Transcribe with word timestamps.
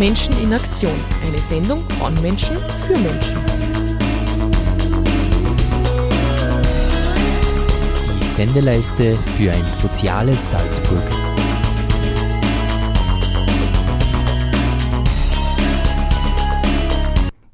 Menschen 0.00 0.32
in 0.42 0.50
Aktion. 0.54 0.94
Eine 1.22 1.36
Sendung 1.36 1.84
von 1.98 2.14
Menschen 2.22 2.56
für 2.86 2.94
Menschen. 2.94 3.38
Die 8.18 8.24
Sendeleiste 8.24 9.18
für 9.36 9.52
ein 9.52 9.70
soziales 9.74 10.52
Salzburg. 10.52 11.02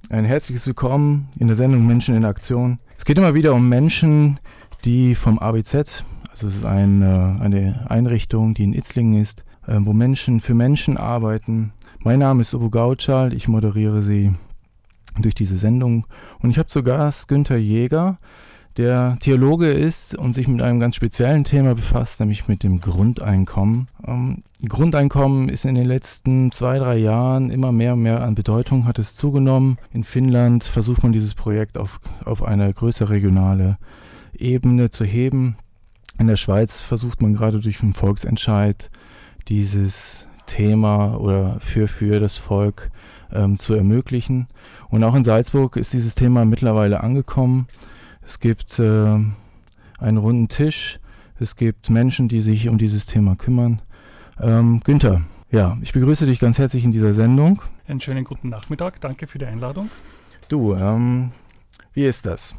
Ein 0.09 0.25
herzliches 0.25 0.69
Willkommen 0.69 1.29
in 1.41 1.49
der 1.49 1.57
Sendung 1.57 1.85
Menschen 1.85 2.15
in 2.15 2.25
Aktion. 2.25 2.79
Es 2.97 3.05
geht 3.05 3.19
immer 3.19 3.35
wieder 3.35 3.55
um 3.55 3.69
Menschen, 3.69 4.39
die 4.85 5.17
vom 5.17 5.41
ABZ, 5.41 6.05
also 6.31 6.47
es 6.47 6.59
ist 6.59 6.65
eine, 6.65 7.39
eine 7.41 7.87
Einrichtung, 7.89 8.55
die 8.55 8.63
in 8.63 8.73
Itzlingen 8.73 9.21
ist, 9.21 9.43
äh, 9.67 9.79
wo 9.81 9.93
Menschen 9.93 10.39
für 10.39 10.55
Menschen 10.55 10.97
arbeiten. 10.97 11.73
Mein 12.01 12.21
Name 12.21 12.43
ist 12.43 12.55
Uwe 12.55 12.71
Gautschal, 12.71 13.33
ich 13.33 13.49
moderiere 13.49 14.03
sie 14.03 14.33
durch 15.19 15.35
diese 15.35 15.57
Sendung 15.57 16.07
und 16.41 16.51
ich 16.51 16.59
habe 16.59 16.69
zu 16.69 16.83
Gast 16.83 17.29
Günther 17.29 17.57
Jäger, 17.57 18.19
der 18.77 19.17
Theologe 19.21 19.73
ist 19.73 20.15
und 20.17 20.35
sich 20.35 20.49
mit 20.49 20.63
einem 20.63 20.79
ganz 20.79 20.97
speziellen 20.97 21.45
Thema 21.45 21.75
befasst, 21.75 22.21
nämlich 22.21 22.47
mit 22.47 22.63
dem 22.63 22.81
Grundeinkommen. 22.81 23.89
Ähm, 24.07 24.43
Grundeinkommen 24.69 25.49
ist 25.49 25.65
in 25.65 25.75
den 25.75 25.87
letzten 25.87 26.53
zwei, 26.53 26.79
drei 26.79 26.97
Jahren 26.97 27.51
immer 27.51 27.73
mehr 27.73 27.95
und 27.95 28.03
mehr 28.03 28.23
an 28.23 28.35
Bedeutung, 28.35 28.87
hat 28.87 28.99
es 28.99 29.17
zugenommen. 29.17 29.79
In 29.93 30.05
Finnland 30.05 30.65
versucht 30.65 31.03
man 31.03 31.13
dieses 31.13 31.35
Projekt 31.35 31.79
auf, 31.79 32.01
auf 32.25 32.43
eine 32.43 32.73
größere 32.73 33.11
regionale 33.11 33.79
Ebene 34.35 34.91
zu 34.91 35.05
heben. 35.05 35.57
In 36.19 36.27
der 36.27 36.37
Schweiz 36.37 36.81
versucht 36.81 37.23
man 37.23 37.35
gerade 37.35 37.61
durch 37.61 37.83
einen 37.83 37.95
Volksentscheid 37.95 38.91
dieses 39.49 40.29
Thema 40.47 41.17
oder 41.21 41.59
für, 41.61 41.89
für 41.89 42.21
das 42.21 42.37
Volk 42.37 42.91
ähm, 43.33 43.59
zu 43.59 43.75
ermöglichen. 43.75 44.49
Und 44.89 45.05
auch 45.05 45.15
in 45.15 45.25
Salzburg 45.25 45.77
ist 45.77 45.93
dieses 45.93 46.15
Thema 46.15 46.45
mittlerweile 46.45 47.03
angekommen. 47.03 47.67
Es 48.23 48.41
gibt 48.41 48.79
äh, 48.79 49.19
einen 49.99 50.17
runden 50.17 50.49
Tisch. 50.49 50.99
Es 51.39 51.57
gibt 51.57 51.91
Menschen, 51.91 52.29
die 52.29 52.41
sich 52.41 52.69
um 52.69 52.79
dieses 52.79 53.07
Thema 53.07 53.37
kümmern. 53.37 53.83
Ähm, 54.41 54.81
Günther, 54.85 55.23
ja, 55.51 55.77
ich 55.83 55.93
begrüße 55.93 56.27
dich 56.27 56.41
ganz 56.41 56.59
herzlich 56.59 56.85
in 56.85 56.93
dieser 56.93 57.13
Sendung. 57.13 57.63
Einen 57.87 58.01
schönen 58.01 58.25
guten 58.25 58.49
Nachmittag. 58.49 59.01
Danke 59.01 59.27
für 59.27 59.39
die 59.39 59.47
Einladung. 59.47 59.91
Du, 60.49 60.75
ähm, 60.75 61.33
wie 61.93 62.07
ist 62.07 62.27
das? 62.27 62.55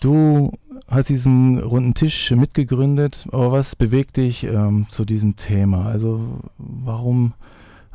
Du 0.00 0.50
hast 0.88 1.10
diesen 1.10 1.58
runden 1.58 1.92
Tisch 1.92 2.30
mitgegründet, 2.30 3.26
aber 3.32 3.52
was 3.52 3.76
bewegt 3.76 4.16
dich 4.16 4.44
ähm, 4.44 4.86
zu 4.88 5.04
diesem 5.04 5.36
Thema? 5.36 5.86
Also 5.86 6.40
warum 6.56 7.34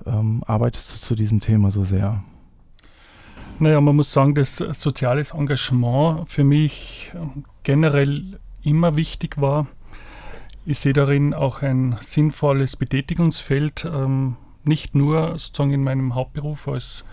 ähm, 0.06 0.44
arbeitest 0.46 0.94
du 0.94 0.98
zu 1.00 1.16
diesem 1.16 1.40
Thema 1.40 1.72
so 1.72 1.84
sehr? 1.84 2.24
Naja, 3.58 3.82
man 3.82 3.96
muss 3.96 4.12
sagen, 4.12 4.36
dass 4.36 4.58
soziales 4.58 5.32
Engagement 5.32 6.30
für 6.30 6.44
mich 6.44 7.12
generell 7.64 8.40
immer 8.62 8.98
wichtig 8.98 9.42
war. 9.42 9.66
Ich 10.66 10.80
sehe 10.80 10.94
darin 10.94 11.34
auch 11.34 11.64
ein 11.64 11.96
sinnvolles 12.02 12.76
Betätigungsfeld, 12.76 13.86
ähm, 13.86 14.36
nicht 14.64 14.94
nur 14.94 15.38
sozusagen 15.38 15.74
in 15.74 15.84
meinem 15.84 16.14
Hauptberuf 16.14 16.68
als, 16.68 17.04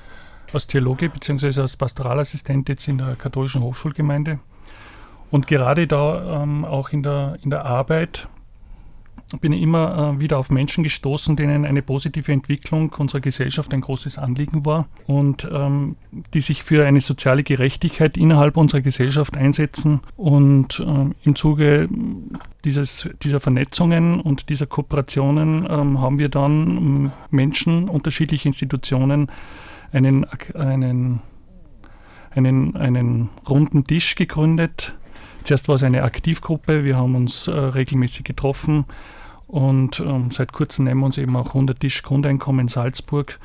als 0.53 0.67
Theologe 0.67 1.09
bzw. 1.09 1.63
als 1.63 1.77
Pastoralassistent 1.77 2.69
jetzt 2.69 2.89
in 2.89 2.99
der 2.99 3.17
katholischen 3.17 3.63
Hochschulgemeinde, 3.63 4.39
und 5.33 5.47
gerade 5.47 5.87
da 5.87 6.43
ähm, 6.43 6.67
auch 6.67 6.91
in 6.91 7.03
der, 7.03 7.39
in 7.43 7.49
der 7.49 7.65
Arbeit 7.65 8.29
bin 9.41 9.55
ich 9.55 9.63
immer 9.63 10.15
äh, 10.17 10.21
wieder 10.21 10.39
auf 10.39 10.51
Menschen 10.51 10.85
gestoßen, 10.85 11.37
denen 11.37 11.65
eine 11.65 11.81
positive 11.81 12.31
Entwicklung 12.31 12.93
unserer 12.99 13.23
Gesellschaft 13.23 13.73
ein 13.73 13.81
großes 13.81 14.19
Anliegen 14.19 14.67
war 14.67 14.89
und 15.07 15.49
ähm, 15.51 15.97
die 16.35 16.43
sich 16.43 16.63
für 16.63 16.87
eine 16.87 17.01
soziale 17.01 17.45
Gerechtigkeit 17.45 18.19
innerhalb 18.19 18.59
unserer 18.59 18.83
Gesellschaft 18.83 19.35
einsetzen. 19.35 20.01
Und 20.17 20.81
äh, 20.81 21.15
im 21.25 21.35
Zuge 21.35 21.89
dieses, 22.67 23.09
dieser 23.23 23.41
Vernetzungen 23.41 24.21
und 24.21 24.51
dieser 24.51 24.67
Kooperationen 24.67 25.67
ähm, 25.67 25.99
haben 26.03 26.19
wir 26.19 26.29
dann 26.29 26.77
ähm, 26.77 27.11
Menschen, 27.31 27.89
unterschiedliche 27.89 28.51
Institutionen, 28.51 29.31
einen, 29.93 30.27
einen, 30.55 31.21
einen, 32.35 32.77
einen 32.77 33.31
runden 33.49 33.85
Tisch 33.85 34.15
gegründet, 34.15 34.95
Zuerst 35.45 35.69
war 35.69 35.75
es 35.75 35.83
eine 35.83 36.03
Aktivgruppe, 36.03 36.85
wir 36.85 36.97
haben 36.97 37.15
uns 37.15 37.49
äh, 37.49 37.53
regelmäßig 37.53 38.25
getroffen 38.25 38.85
und 39.47 40.01
ähm, 40.01 40.31
seit 40.31 40.53
kurzem 40.53 40.87
nehmen 40.87 41.01
wir 41.01 41.07
uns 41.07 41.19
eben 41.19 41.37
auch 41.37 41.49
100 41.49 41.79
Tisch 41.79 42.03
Grundeinkommen 42.03 42.61
in 42.63 42.69
Salzburg. 42.69 43.39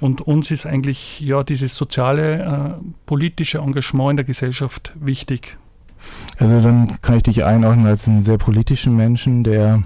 Und 0.00 0.20
uns 0.20 0.50
ist 0.50 0.66
eigentlich 0.66 1.20
ja 1.20 1.44
dieses 1.44 1.76
soziale, 1.76 2.42
äh, 2.42 2.84
politische 3.06 3.58
Engagement 3.58 4.10
in 4.10 4.16
der 4.16 4.26
Gesellschaft 4.26 4.92
wichtig. 4.96 5.56
Also 6.38 6.60
dann 6.60 7.00
kann 7.02 7.18
ich 7.18 7.22
dich 7.22 7.44
einordnen 7.44 7.86
als 7.86 8.08
einen 8.08 8.22
sehr 8.22 8.38
politischen 8.38 8.96
Menschen, 8.96 9.44
der 9.44 9.84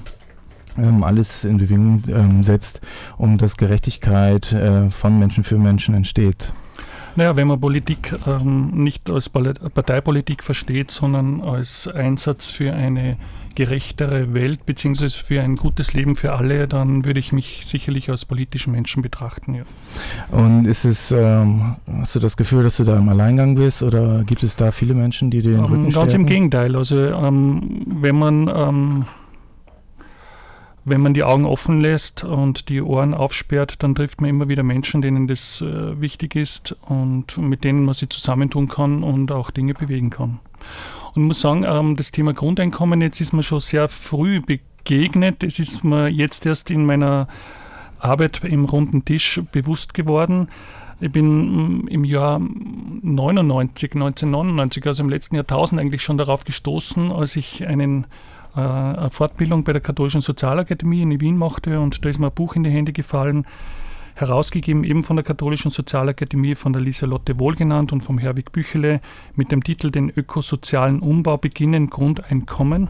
ähm, 0.78 1.04
alles 1.04 1.44
in 1.44 1.58
Bewegung 1.58 2.02
ähm, 2.08 2.42
setzt, 2.42 2.80
um 3.18 3.36
dass 3.36 3.58
Gerechtigkeit 3.58 4.52
äh, 4.52 4.88
von 4.88 5.18
Menschen 5.18 5.44
für 5.44 5.58
Menschen 5.58 5.94
entsteht. 5.94 6.54
Naja, 7.16 7.36
wenn 7.36 7.48
man 7.48 7.60
Politik 7.60 8.14
ähm, 8.26 8.70
nicht 8.74 9.10
als 9.10 9.28
Parteipolitik 9.28 10.42
versteht, 10.44 10.90
sondern 10.90 11.40
als 11.40 11.88
Einsatz 11.88 12.50
für 12.50 12.72
eine 12.72 13.16
gerechtere 13.56 14.34
Welt 14.34 14.66
beziehungsweise 14.66 15.16
für 15.16 15.40
ein 15.40 15.56
gutes 15.56 15.94
Leben 15.94 16.14
für 16.14 16.34
alle, 16.34 16.68
dann 16.68 17.04
würde 17.04 17.18
ich 17.18 17.32
mich 17.32 17.64
sicherlich 17.66 18.10
als 18.10 18.24
politischen 18.24 18.70
Menschen 18.72 19.02
betrachten. 19.02 19.54
Ja. 19.54 19.62
Und 20.30 20.66
ist 20.66 20.84
es, 20.84 21.10
ähm, 21.10 21.76
hast 21.90 22.14
du 22.14 22.20
das 22.20 22.36
Gefühl, 22.36 22.62
dass 22.62 22.76
du 22.76 22.84
da 22.84 22.96
im 22.96 23.08
Alleingang 23.08 23.56
bist 23.56 23.82
oder 23.82 24.22
gibt 24.24 24.42
es 24.42 24.56
da 24.56 24.70
viele 24.70 24.94
Menschen, 24.94 25.30
die 25.30 25.40
dir 25.40 25.52
den 25.52 25.58
ähm, 25.58 25.64
Rücken 25.64 25.82
Ganz 25.84 25.94
stärken? 25.94 26.14
im 26.14 26.26
Gegenteil. 26.26 26.76
Also 26.76 26.98
ähm, 26.98 27.82
wenn 27.86 28.16
man 28.16 28.50
ähm, 28.54 29.04
wenn 30.86 31.00
man 31.00 31.14
die 31.14 31.24
Augen 31.24 31.44
offen 31.44 31.80
lässt 31.80 32.22
und 32.22 32.68
die 32.68 32.80
Ohren 32.80 33.12
aufsperrt, 33.12 33.82
dann 33.82 33.96
trifft 33.96 34.20
man 34.20 34.30
immer 34.30 34.48
wieder 34.48 34.62
Menschen, 34.62 35.02
denen 35.02 35.26
das 35.26 35.60
äh, 35.60 36.00
wichtig 36.00 36.36
ist 36.36 36.76
und 36.82 37.36
mit 37.38 37.64
denen 37.64 37.84
man 37.84 37.92
sich 37.92 38.08
zusammentun 38.10 38.68
kann 38.68 39.02
und 39.02 39.32
auch 39.32 39.50
Dinge 39.50 39.74
bewegen 39.74 40.10
kann. 40.10 40.38
Und 41.14 41.22
ich 41.22 41.26
muss 41.26 41.40
sagen, 41.40 41.64
ähm, 41.66 41.96
das 41.96 42.12
Thema 42.12 42.32
Grundeinkommen, 42.34 43.00
jetzt 43.00 43.20
ist 43.20 43.32
mir 43.32 43.42
schon 43.42 43.58
sehr 43.58 43.88
früh 43.88 44.40
begegnet. 44.40 45.42
Es 45.42 45.58
ist 45.58 45.82
mir 45.82 46.08
jetzt 46.08 46.46
erst 46.46 46.70
in 46.70 46.86
meiner 46.86 47.26
Arbeit 47.98 48.44
im 48.44 48.64
runden 48.64 49.04
Tisch 49.04 49.40
bewusst 49.50 49.92
geworden. 49.92 50.48
Ich 51.00 51.10
bin 51.10 51.80
mm, 51.80 51.88
im 51.88 52.04
Jahr 52.04 52.38
99, 52.38 53.94
1999, 53.94 54.86
also 54.86 55.02
im 55.02 55.08
letzten 55.08 55.34
Jahrtausend 55.34 55.80
eigentlich 55.80 56.02
schon 56.02 56.16
darauf 56.16 56.44
gestoßen, 56.44 57.10
als 57.10 57.34
ich 57.34 57.66
einen 57.66 58.06
eine 58.56 59.10
Fortbildung 59.10 59.64
bei 59.64 59.72
der 59.72 59.82
Katholischen 59.82 60.20
Sozialakademie 60.20 61.02
in 61.02 61.20
Wien 61.20 61.36
machte 61.36 61.80
und 61.80 62.04
da 62.04 62.08
ist 62.08 62.18
mir 62.18 62.28
ein 62.28 62.34
Buch 62.34 62.56
in 62.56 62.64
die 62.64 62.70
Hände 62.70 62.92
gefallen, 62.92 63.46
herausgegeben 64.14 64.84
eben 64.84 65.02
von 65.02 65.16
der 65.16 65.24
Katholischen 65.24 65.70
Sozialakademie, 65.70 66.54
von 66.54 66.72
der 66.72 66.80
Lieselotte 66.80 67.38
Wohlgenannt 67.38 67.92
und 67.92 68.02
vom 68.02 68.18
Herwig 68.18 68.52
Büchele 68.52 69.00
mit 69.34 69.52
dem 69.52 69.62
Titel 69.62 69.90
Den 69.90 70.10
ökosozialen 70.10 71.00
Umbau 71.00 71.36
beginnen, 71.36 71.90
Grundeinkommen. 71.90 72.88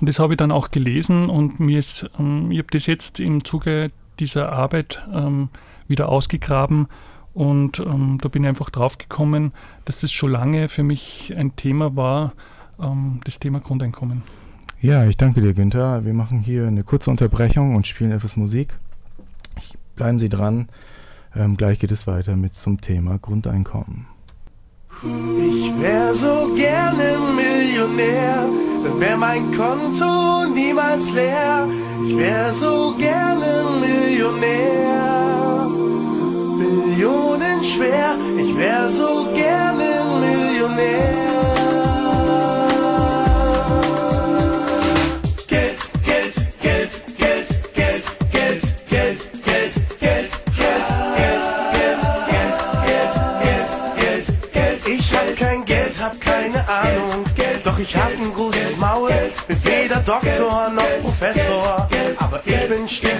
Und 0.00 0.08
das 0.08 0.18
habe 0.18 0.34
ich 0.34 0.36
dann 0.36 0.52
auch 0.52 0.70
gelesen 0.70 1.30
und 1.30 1.58
mir 1.60 1.78
ist, 1.78 2.08
ähm, 2.18 2.50
ich 2.50 2.58
habe 2.58 2.68
das 2.70 2.86
jetzt 2.86 3.20
im 3.20 3.44
Zuge 3.44 3.90
dieser 4.18 4.52
Arbeit 4.52 5.02
ähm, 5.12 5.48
wieder 5.88 6.08
ausgegraben 6.08 6.88
und 7.32 7.80
ähm, 7.80 8.18
da 8.20 8.28
bin 8.28 8.44
ich 8.44 8.48
einfach 8.48 8.70
drauf 8.70 8.98
gekommen, 8.98 9.52
dass 9.84 10.00
das 10.00 10.12
schon 10.12 10.30
lange 10.30 10.68
für 10.68 10.82
mich 10.82 11.34
ein 11.36 11.56
Thema 11.56 11.96
war, 11.96 12.32
ähm, 12.80 13.20
das 13.24 13.38
Thema 13.38 13.60
Grundeinkommen. 13.60 14.22
Ja, 14.80 15.04
ich 15.06 15.16
danke 15.16 15.40
dir, 15.40 15.54
Günther. 15.54 16.04
Wir 16.04 16.12
machen 16.12 16.40
hier 16.40 16.66
eine 16.66 16.84
kurze 16.84 17.10
Unterbrechung 17.10 17.74
und 17.74 17.86
spielen 17.86 18.12
etwas 18.12 18.36
Musik. 18.36 18.74
Bleiben 19.94 20.18
Sie 20.18 20.28
dran. 20.28 20.68
Ähm, 21.34 21.56
gleich 21.56 21.78
geht 21.78 21.92
es 21.92 22.06
weiter 22.06 22.36
mit 22.36 22.54
zum 22.54 22.80
Thema 22.80 23.18
Grundeinkommen. 23.18 24.06
Ich 25.02 25.78
wär 25.80 26.14
so 26.14 26.54
gerne 26.54 27.18
Millionär, 27.34 28.46
dann 28.82 29.00
wär 29.00 29.16
mein 29.16 29.52
Konto 29.52 30.46
niemals 30.54 31.10
leer. 31.10 31.68
Ich 32.06 32.16
wär 32.16 32.52
so 32.52 32.94
gerne 32.96 33.64
Millionär, 33.80 35.66
Millionen 36.56 37.62
schwer. 37.62 38.16
Ich 38.38 38.56
wär 38.56 38.88
so 38.88 39.24
gerne 39.24 39.35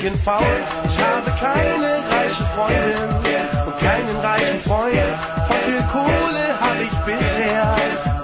stinkend 0.06 0.22
faul. 0.22 0.42
Ich 0.88 0.98
habe 0.98 1.30
keine 1.40 1.92
reiche 2.10 2.42
Freundin 2.54 3.08
und 3.66 3.78
keinen 3.78 4.16
reichen 4.22 4.60
Freund. 4.60 5.16
Von 5.48 5.56
viel 5.66 5.82
Kohle 5.90 6.46
habe 6.60 6.82
ich 6.84 6.96
bisher 7.04 7.76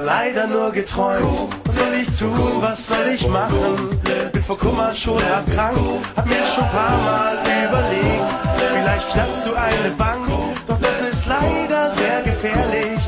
leider 0.04 0.46
nur 0.46 0.70
geträumt. 0.72 1.48
Was 1.64 1.76
soll 1.76 1.94
ich 2.00 2.18
tun, 2.18 2.52
was 2.60 2.86
soll 2.86 3.08
ich 3.14 3.26
machen? 3.28 3.98
Bin 4.32 4.42
vor 4.42 4.58
Kummer 4.58 4.92
schon 4.94 5.20
erkrankt, 5.22 5.80
hab 6.16 6.26
mir 6.26 6.44
schon 6.54 6.68
paar 6.68 6.98
Mal 7.04 7.36
überlegt, 7.66 8.30
vielleicht 8.74 9.12
schnappst 9.12 9.46
du 9.46 9.54
eine 9.54 9.90
Bank, 9.96 10.26
doch 10.66 10.78
das 10.80 11.00
ist 11.00 11.26
leider 11.26 11.90
sehr 11.90 12.22
gefährlich. 12.22 13.00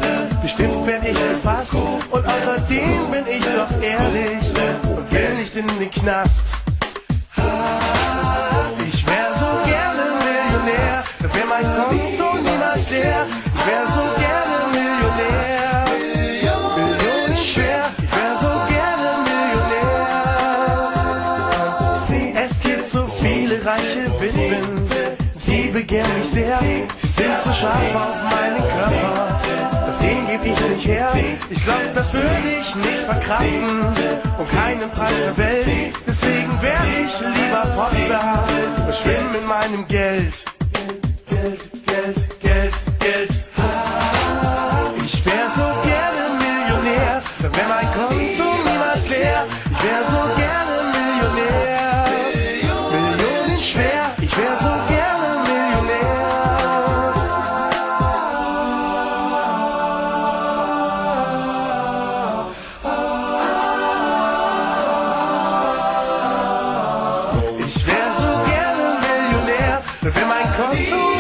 Bestimmt 0.43 0.87
werd 0.87 1.05
ich 1.05 1.15
gefasst 1.15 1.75
und 1.75 2.26
außerdem 2.26 3.11
bin 3.11 3.25
ich 3.26 3.44
doch 3.44 3.82
ehrlich 3.82 4.44
und 4.97 5.12
will 5.12 5.35
nicht 5.38 5.56
in 5.56 5.67
den 5.79 5.91
Knast. 5.91 6.63
Scharf 27.64 27.94
auf 27.94 28.20
meinen 28.31 28.62
Körper, 28.76 29.40
den 30.02 30.26
geb 30.26 30.40
ich 30.44 30.69
nicht 30.69 30.87
her. 30.87 31.12
Ich 31.50 31.64
glaub, 31.64 31.94
das 31.94 32.12
würde 32.12 32.49
ich 32.61 32.75
nicht 32.76 33.05
verkraften 33.06 33.81
und 34.38 34.50
keinen 34.50 34.90
Preis 34.90 35.14
der 35.26 35.37
Welt. 35.38 35.94
Deswegen 36.06 36.52
wär 36.61 36.82
ich 37.02 37.12
lieber 37.20 37.62
Popstar 37.76 38.44
und 38.87 38.94
schwimm 38.94 39.28
in 39.40 39.46
meinem 39.46 39.88
Geld. 39.88 40.44
Geld, 40.72 41.61
Geld, 41.61 41.74
wär 70.75 71.13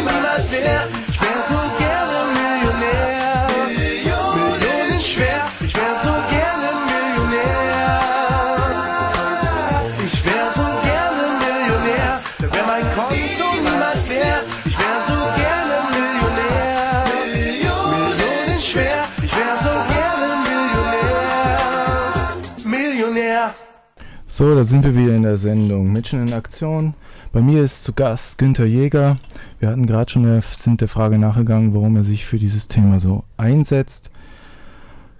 sind 24.64 24.84
wir 24.84 24.96
wieder 24.96 25.14
in 25.14 25.22
der 25.22 25.36
Sendung 25.36 25.92
Menschen 25.92 26.26
in 26.26 26.32
Aktion. 26.32 26.94
Bei 27.32 27.40
mir 27.40 27.62
ist 27.62 27.84
zu 27.84 27.92
Gast 27.92 28.38
Günther 28.38 28.66
Jäger. 28.66 29.16
Wir 29.58 29.68
hatten 29.68 29.86
gerade 29.86 30.10
schon 30.10 30.24
der, 30.24 30.42
sind 30.42 30.80
der 30.80 30.88
Frage 30.88 31.18
nachgegangen, 31.18 31.74
warum 31.74 31.96
er 31.96 32.04
sich 32.04 32.24
für 32.24 32.38
dieses 32.38 32.68
Thema 32.68 33.00
so 33.00 33.24
einsetzt. 33.36 34.10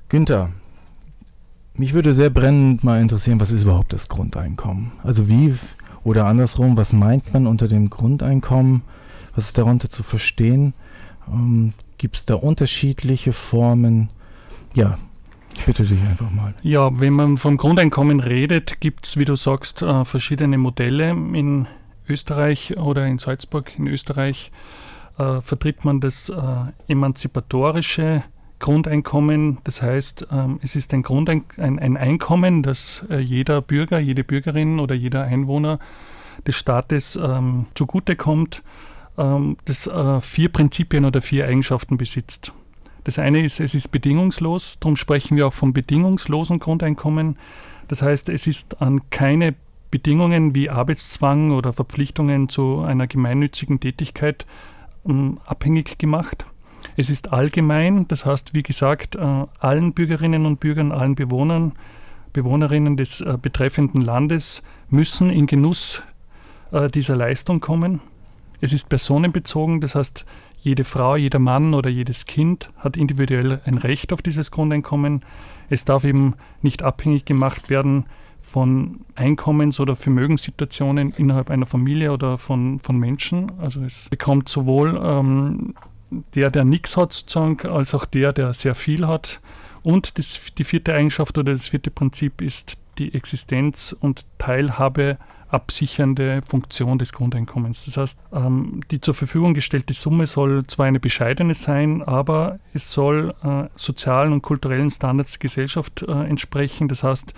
Günther, 0.09 0.51
mich 1.75 1.93
würde 1.93 2.15
sehr 2.15 2.31
brennend 2.31 2.85
mal 2.85 3.01
interessieren, 3.01 3.41
was 3.41 3.51
ist 3.51 3.63
überhaupt 3.63 3.93
das 3.93 4.09
Grundeinkommen? 4.09 4.93
Also 5.03 5.29
wie 5.29 5.55
oder 6.05 6.27
andersrum, 6.27 6.77
was 6.77 6.93
meint 6.93 7.33
man 7.33 7.47
unter 7.47 7.69
dem 7.69 7.91
Grundeinkommen? 7.91 8.83
Was 9.35 9.47
ist 9.47 9.59
darunter 9.59 9.89
zu 9.89 10.03
verstehen? 10.03 10.75
Ähm, 11.29 11.73
Gibt 11.99 12.17
es 12.17 12.27
da 12.27 12.35
unterschiedliche 12.35 13.33
Formen? 13.33 14.11
Ja, 14.75 14.99
bitte 15.67 15.85
dich 15.85 16.01
einfach 16.03 16.31
mal. 16.31 16.55
Ja, 16.63 16.91
wenn 17.01 17.13
man 17.13 17.37
vom 17.37 17.57
Grundeinkommen 17.57 18.21
redet, 18.21 18.81
gibt 18.81 19.07
es, 19.07 19.17
wie 19.17 19.25
du 19.25 19.37
sagst, 19.37 19.83
äh, 19.83 20.05
verschiedene 20.05 20.59
Modelle. 20.59 21.11
In 21.11 21.67
Österreich 22.09 22.77
oder 22.77 23.07
in 23.07 23.19
Salzburg 23.19 23.79
in 23.79 23.87
Österreich 23.87 24.51
äh, 25.19 25.41
vertritt 25.41 25.85
man 25.85 26.01
das 26.01 26.29
äh, 26.29 26.35
emanzipatorische 26.89 28.23
Grundeinkommen. 28.59 29.59
Das 29.65 29.83
heißt, 29.83 30.29
ähm, 30.31 30.59
es 30.63 30.77
ist 30.77 30.93
ein, 30.95 31.03
Grundein 31.03 31.45
ein, 31.57 31.79
ein 31.79 31.97
Einkommen, 31.97 32.63
das 32.63 33.05
äh, 33.11 33.19
jeder 33.19 33.61
Bürger, 33.61 33.99
jede 33.99 34.25
Bürgerin 34.25 34.81
oder 34.81 34.95
jeder 34.95 35.25
Einwohner 35.25 35.79
des 36.47 36.57
Staates 36.57 37.17
ähm, 37.17 37.67
zugutekommt, 37.75 38.63
ähm, 39.19 39.57
das 39.65 39.87
äh, 39.87 40.21
vier 40.21 40.51
Prinzipien 40.51 41.05
oder 41.05 41.23
vier 41.23 41.47
Eigenschaften 41.47 41.97
besitzt. 41.97 42.53
Das 43.05 43.19
eine 43.19 43.45
ist, 43.45 43.61
es 43.61 43.75
ist 43.75 43.89
bedingungslos, 43.89 44.79
darum 44.81 44.97
sprechen 44.97 45.37
wir 45.37 45.47
auch 45.47 45.53
vom 45.53 45.73
bedingungslosen 45.73 46.59
Grundeinkommen. 46.59 47.37
Das 47.89 48.03
heißt, 48.03 48.31
es 48.31 48.47
ist 48.47 48.81
an 48.81 49.11
keine 49.11 49.55
Bedingungen 49.91 50.55
wie 50.55 50.71
Arbeitszwang 50.71 51.53
oder 51.53 51.73
Verpflichtungen 51.73 52.49
zu 52.49 52.81
einer 52.81 53.07
gemeinnützigen 53.07 53.79
Tätigkeit 53.79 54.47
ähm, 55.07 55.39
abhängig 55.45 55.99
gemacht. 55.99 56.47
Es 56.97 57.11
ist 57.11 57.33
allgemein, 57.33 58.09
das 58.09 58.27
heißt, 58.27 58.55
wie 58.55 58.63
gesagt, 58.63 59.17
äh, 59.17 59.45
allen 59.59 59.93
Bürgerinnen 59.93 60.47
und 60.47 60.61
Bürgern, 60.61 60.93
allen 60.93 61.15
Bewohnern, 61.15 61.73
Bewohnerinnen 62.33 62.97
des 62.97 63.21
äh, 63.21 63.39
betreffenden 63.41 64.01
Landes 64.01 64.63
müssen 64.91 65.31
in 65.31 65.47
Genuss 65.47 66.03
äh, 66.73 66.89
dieser 66.89 67.17
Leistung 67.17 67.61
kommen. 67.61 68.01
Es 68.61 68.73
ist 68.73 68.89
personenbezogen, 68.89 69.81
das 69.81 69.95
heißt, 69.95 70.25
jede 70.65 70.85
Frau, 70.85 71.17
jeder 71.17 71.39
Mann 71.39 71.75
oder 71.75 71.91
jedes 71.91 72.25
Kind 72.25 72.71
hat 72.79 72.97
individuell 72.97 73.61
ein 73.67 73.77
Recht 73.77 74.13
auf 74.13 74.23
dieses 74.23 74.51
Grundeinkommen. 74.51 75.23
Es 75.69 75.85
darf 75.85 76.05
eben 76.05 76.35
nicht 76.63 76.83
abhängig 76.83 77.27
gemacht 77.27 77.69
werden 77.69 78.07
von 78.41 79.01
Einkommens- 79.15 79.79
oder 79.79 79.95
Vermögenssituationen 79.95 81.13
innerhalb 81.13 81.51
einer 81.51 81.67
Familie 81.67 82.13
oder 82.13 82.39
von, 82.39 82.81
von 82.81 82.97
Menschen. 82.97 83.53
Also 83.59 83.83
es 83.83 84.09
bekommt 84.09 84.49
sowohl 84.49 84.99
ähm, 85.03 85.75
der, 86.35 86.51
der 86.51 86.65
nichts 86.65 86.97
hat, 86.97 87.13
sozusagen, 87.13 87.69
als 87.69 87.95
auch 87.95 88.07
der, 88.07 88.33
der 88.33 88.55
sehr 88.55 88.75
viel 88.75 89.07
hat. 89.07 89.41
Und 89.83 90.19
das, 90.19 90.41
die 90.57 90.65
vierte 90.65 90.95
Eigenschaft 90.95 91.37
oder 91.37 91.53
das 91.53 91.69
vierte 91.69 91.91
Prinzip 91.91 92.41
ist 92.41 92.77
die 92.99 93.15
Existenz 93.15 93.95
und 93.99 94.25
Teilhabe 94.39 95.19
absichernde 95.49 96.43
Funktion 96.43 96.99
des 96.99 97.13
Grundeinkommens. 97.13 97.85
Das 97.85 97.97
heißt, 97.97 98.19
ähm, 98.33 98.81
die 98.91 99.01
zur 99.01 99.15
Verfügung 99.15 99.55
gestellte 99.55 99.95
Summe 99.95 100.27
soll 100.27 100.67
zwar 100.67 100.87
eine 100.87 101.01
bescheidene 101.01 101.55
sein, 101.55 102.03
aber 102.03 102.59
es 102.73 102.93
soll 102.93 103.35
äh, 103.43 103.69
sozialen 103.77 104.33
und 104.33 104.43
kulturellen 104.43 104.91
Standards 104.91 105.35
der 105.35 105.41
Gesellschaft 105.41 106.03
äh, 106.03 106.11
entsprechen. 106.11 106.89
Das 106.89 107.05
heißt, 107.05 107.35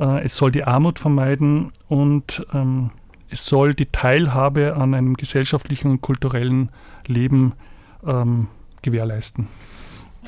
äh, 0.00 0.24
es 0.24 0.36
soll 0.36 0.50
die 0.50 0.64
Armut 0.64 0.98
vermeiden 0.98 1.72
und 1.88 2.46
ähm, 2.54 2.90
es 3.28 3.46
soll 3.46 3.74
die 3.74 3.86
Teilhabe 3.86 4.74
an 4.76 4.94
einem 4.94 5.14
gesellschaftlichen 5.14 5.90
und 5.90 6.00
kulturellen 6.00 6.70
Leben 7.06 7.52
ähm, 8.06 8.48
gewährleisten. 8.82 9.48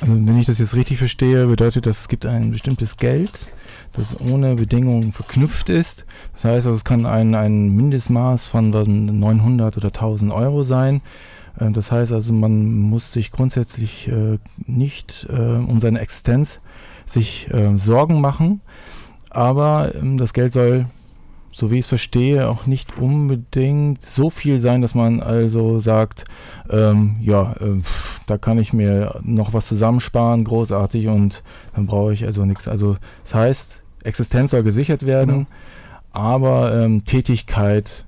Also 0.01 0.15
wenn 0.15 0.39
ich 0.39 0.47
das 0.47 0.59
jetzt 0.59 0.75
richtig 0.75 0.99
verstehe, 0.99 1.47
bedeutet 1.47 1.87
das, 1.87 2.01
es 2.01 2.09
gibt 2.09 2.27
ein 2.27 2.51
bestimmtes 2.51 2.97
Geld, 2.97 3.49
das 3.95 4.21
ohne 4.21 4.57
Bedingungen 4.57 5.13
verknüpft 5.13 5.69
ist. 5.69 6.05
Das 6.33 6.45
heißt, 6.45 6.67
es 6.67 6.85
kann 6.85 7.07
ein, 7.07 7.35
ein 7.35 7.69
Mindestmaß 7.71 8.49
von 8.49 8.71
900 8.71 9.77
oder 9.77 9.89
1000 9.89 10.33
Euro 10.33 10.63
sein. 10.63 11.01
Äh, 11.59 11.71
Das 11.71 11.91
heißt 11.91 12.13
also, 12.13 12.33
man 12.33 12.75
muss 12.81 13.13
sich 13.13 13.31
grundsätzlich 13.31 14.09
äh, 14.09 14.39
nicht 14.67 15.27
äh, 15.31 15.33
um 15.33 15.81
seine 15.81 16.01
Existenz 16.01 16.61
sich 17.07 17.51
Sorgen 17.77 18.23
machen, 18.23 18.63
aber 19.29 19.95
ähm, 19.95 20.17
das 20.17 20.33
Geld 20.33 20.55
soll, 20.55 20.87
so 21.53 21.71
wie 21.71 21.75
ich 21.75 21.81
es 21.85 21.87
verstehe, 21.87 22.49
auch 22.49 22.65
nicht 22.65 22.97
unbedingt 22.97 24.01
so 24.01 24.31
viel 24.31 24.59
sein, 24.59 24.81
dass 24.81 24.95
man 24.95 25.21
also 25.21 25.81
sagt, 25.81 26.25
ähm, 26.71 27.17
ja, 27.21 27.55
da 28.27 28.39
kann 28.39 28.57
ich 28.57 28.73
mir 28.73 29.21
noch 29.23 29.53
was 29.53 29.69
zusammensparen, 29.69 30.45
großartig 30.45 31.09
und 31.09 31.43
dann 31.75 31.85
brauche 31.85 32.15
ich 32.15 32.25
also 32.25 32.47
nichts. 32.47 32.69
Also 32.69 32.97
das 33.23 33.35
heißt, 33.35 33.84
Existenz 34.05 34.53
soll 34.53 34.63
gesichert 34.63 35.05
werden, 35.07 35.47
Genau. 35.47 35.47
aber 36.13 36.75
ähm, 36.75 37.05
Tätigkeit 37.05 38.07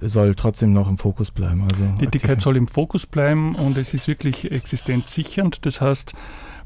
soll 0.00 0.34
trotzdem 0.34 0.72
noch 0.72 0.88
im 0.88 0.98
Fokus 0.98 1.30
bleiben. 1.30 1.62
Also 1.62 1.84
Tätigkeit 1.98 2.40
soll 2.40 2.56
im 2.56 2.66
Fokus 2.66 3.06
bleiben 3.06 3.54
und 3.54 3.76
es 3.76 3.94
ist 3.94 4.08
wirklich 4.08 4.50
existenzsichernd. 4.50 5.64
Das 5.64 5.80
heißt, 5.80 6.14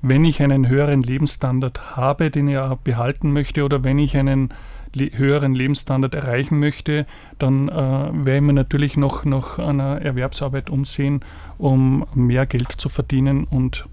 wenn 0.03 0.25
ich 0.25 0.43
einen 0.43 0.69
höheren 0.69 1.03
Lebensstandard 1.03 1.97
habe, 1.97 2.31
den 2.31 2.49
ich 2.49 2.59
behalten 2.85 3.33
möchte, 3.33 3.65
oder 3.65 3.85
wenn 3.85 3.99
ich 3.99 4.17
einen 4.17 4.51
le 4.95 5.11
höheren 5.13 5.55
Lebensstandard 5.55 6.15
erreichen 6.15 6.59
möchte, 6.59 7.07
dann 7.39 7.69
äh, 7.69 7.73
werde 7.73 8.37
ich 8.37 8.43
mir 8.43 8.53
natürlich 8.55 8.97
noch 8.97 9.25
nach 9.25 9.59
einer 9.59 10.01
Erwerbsarbeit 10.01 10.71
umsehen, 10.71 11.21
um 11.59 12.07
mehr 12.15 12.47
Geld 12.47 12.73
zu 12.73 12.89
verdienen 12.89 13.45
und 13.45 13.87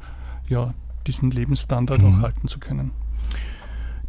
ja, 0.47 0.73
diesen 1.05 1.31
Lebensstandard 1.31 2.01
mhm. 2.01 2.07
auch 2.07 2.21
halten 2.21 2.47
zu 2.47 2.59
können 2.59 2.91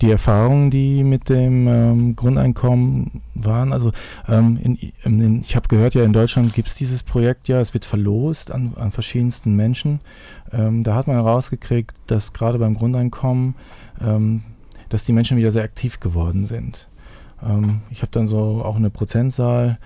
die 0.05 0.11
Erfahrungen, 0.11 0.71
die 0.71 1.03
mit 1.03 1.31
dem 1.31 1.67
ähm, 1.67 2.17
Grundeinkommen 2.17 3.23
waren. 3.35 3.73
Also 3.73 3.91
ähm, 4.29 4.59
in, 4.63 4.93
in, 5.03 5.41
ich 5.41 5.57
habe 5.57 5.69
gehört, 5.69 5.95
ja 5.95 6.05
in 6.05 6.13
Deutschland 6.13 6.53
gibt 6.53 6.69
es 6.69 6.75
dieses 6.75 7.03
Projekt 7.03 7.49
ja, 7.49 7.59
es 7.61 7.73
wird 7.73 7.87
verlost 7.87 8.53
an, 8.53 8.75
an 8.77 8.93
verschiedensten 8.93 9.57
Menschen. 9.57 10.01
Ähm, 10.53 10.85
da 10.85 10.95
hat 10.95 11.07
man 11.07 11.17
herausgekriegt, 11.17 11.97
dass 12.07 12.35
gerade 12.35 12.59
beim 12.59 12.75
Grundeinkommen, 12.75 13.55
ähm, 14.03 14.43
dass 14.91 15.07
die 15.07 15.13
Menschen 15.13 15.39
wieder 15.39 15.53
sehr 15.53 15.65
aktiv 15.65 16.01
geworden 16.01 16.45
sind. 16.45 16.87
Ähm, 17.43 17.81
ich 17.91 18.03
habe 18.03 18.13
dann 18.13 18.27
so 18.27 18.63
auch 18.63 18.77
eine 18.77 18.91
Prozentzahl 18.91 19.79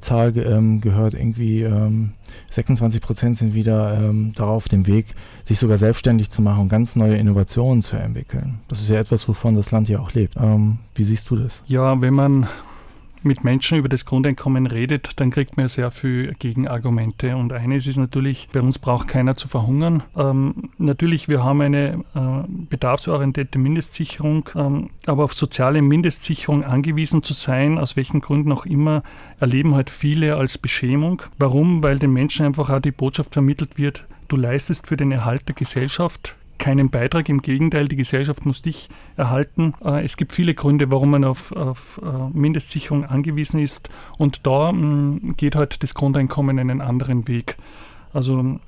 Zahl 0.00 0.36
ähm, 0.36 0.80
gehört, 0.80 1.14
irgendwie 1.14 1.62
ähm, 1.62 2.12
26 2.50 3.00
Prozent 3.00 3.36
sind 3.38 3.54
wieder 3.54 3.98
ähm, 3.98 4.32
darauf 4.34 4.68
dem 4.68 4.86
Weg, 4.86 5.06
sich 5.44 5.58
sogar 5.58 5.78
selbstständig 5.78 6.30
zu 6.30 6.42
machen 6.42 6.62
und 6.62 6.68
ganz 6.68 6.96
neue 6.96 7.16
Innovationen 7.16 7.82
zu 7.82 7.96
entwickeln. 7.96 8.60
Das 8.68 8.80
ist 8.80 8.88
ja 8.88 9.00
etwas, 9.00 9.28
wovon 9.28 9.56
das 9.56 9.70
Land 9.70 9.88
ja 9.88 10.00
auch 10.00 10.12
lebt. 10.12 10.36
Ähm, 10.36 10.78
wie 10.94 11.04
siehst 11.04 11.28
du 11.30 11.36
das? 11.36 11.62
Ja, 11.66 12.00
wenn 12.00 12.14
man 12.14 12.46
mit 13.22 13.44
Menschen 13.44 13.78
über 13.78 13.88
das 13.88 14.04
Grundeinkommen 14.04 14.66
redet, 14.66 15.12
dann 15.16 15.30
kriegt 15.30 15.56
man 15.56 15.68
sehr 15.68 15.90
viel 15.90 16.34
Gegenargumente. 16.38 17.36
Und 17.36 17.52
eines 17.52 17.86
ist 17.86 17.96
natürlich, 17.96 18.48
bei 18.52 18.60
uns 18.60 18.78
braucht 18.78 19.08
keiner 19.08 19.34
zu 19.34 19.48
verhungern. 19.48 20.02
Ähm, 20.16 20.70
natürlich, 20.78 21.28
wir 21.28 21.44
haben 21.44 21.60
eine 21.60 22.04
äh, 22.14 22.48
bedarfsorientierte 22.48 23.58
Mindestsicherung, 23.58 24.48
ähm, 24.54 24.90
aber 25.06 25.24
auf 25.24 25.34
soziale 25.34 25.82
Mindestsicherung 25.82 26.64
angewiesen 26.64 27.22
zu 27.22 27.32
sein, 27.32 27.78
aus 27.78 27.96
welchen 27.96 28.20
Gründen 28.20 28.52
auch 28.52 28.66
immer, 28.66 29.02
erleben 29.38 29.74
halt 29.74 29.90
viele 29.90 30.36
als 30.36 30.58
Beschämung. 30.58 31.22
Warum? 31.38 31.82
Weil 31.82 31.98
den 31.98 32.12
Menschen 32.12 32.46
einfach 32.46 32.70
auch 32.70 32.80
die 32.80 32.92
Botschaft 32.92 33.34
vermittelt 33.34 33.78
wird, 33.78 34.04
du 34.28 34.36
leistest 34.36 34.86
für 34.86 34.96
den 34.96 35.12
Erhalt 35.12 35.48
der 35.48 35.54
Gesellschaft 35.54 36.36
keinen 36.60 36.90
Beitrag. 36.90 37.28
Im 37.28 37.42
Gegenteil, 37.42 37.88
die 37.88 37.96
Gesellschaft 37.96 38.46
muss 38.46 38.62
dich 38.62 38.88
erhalten. 39.16 39.74
Äh, 39.84 40.04
es 40.04 40.16
gibt 40.16 40.32
viele 40.32 40.54
Gründe, 40.54 40.92
warum 40.92 41.10
man 41.10 41.24
auf, 41.24 41.50
auf 41.50 42.00
äh, 42.04 42.38
Mindestsicherung 42.38 43.04
angewiesen 43.04 43.58
ist. 43.58 43.88
Und 44.16 44.46
da 44.46 44.70
mm, 44.70 45.34
geht 45.36 45.56
halt 45.56 45.82
das 45.82 45.94
Grundeinkommen 45.94 46.60
einen 46.60 46.80
anderen 46.80 47.26
Weg. 47.26 47.56
Also 48.12 48.60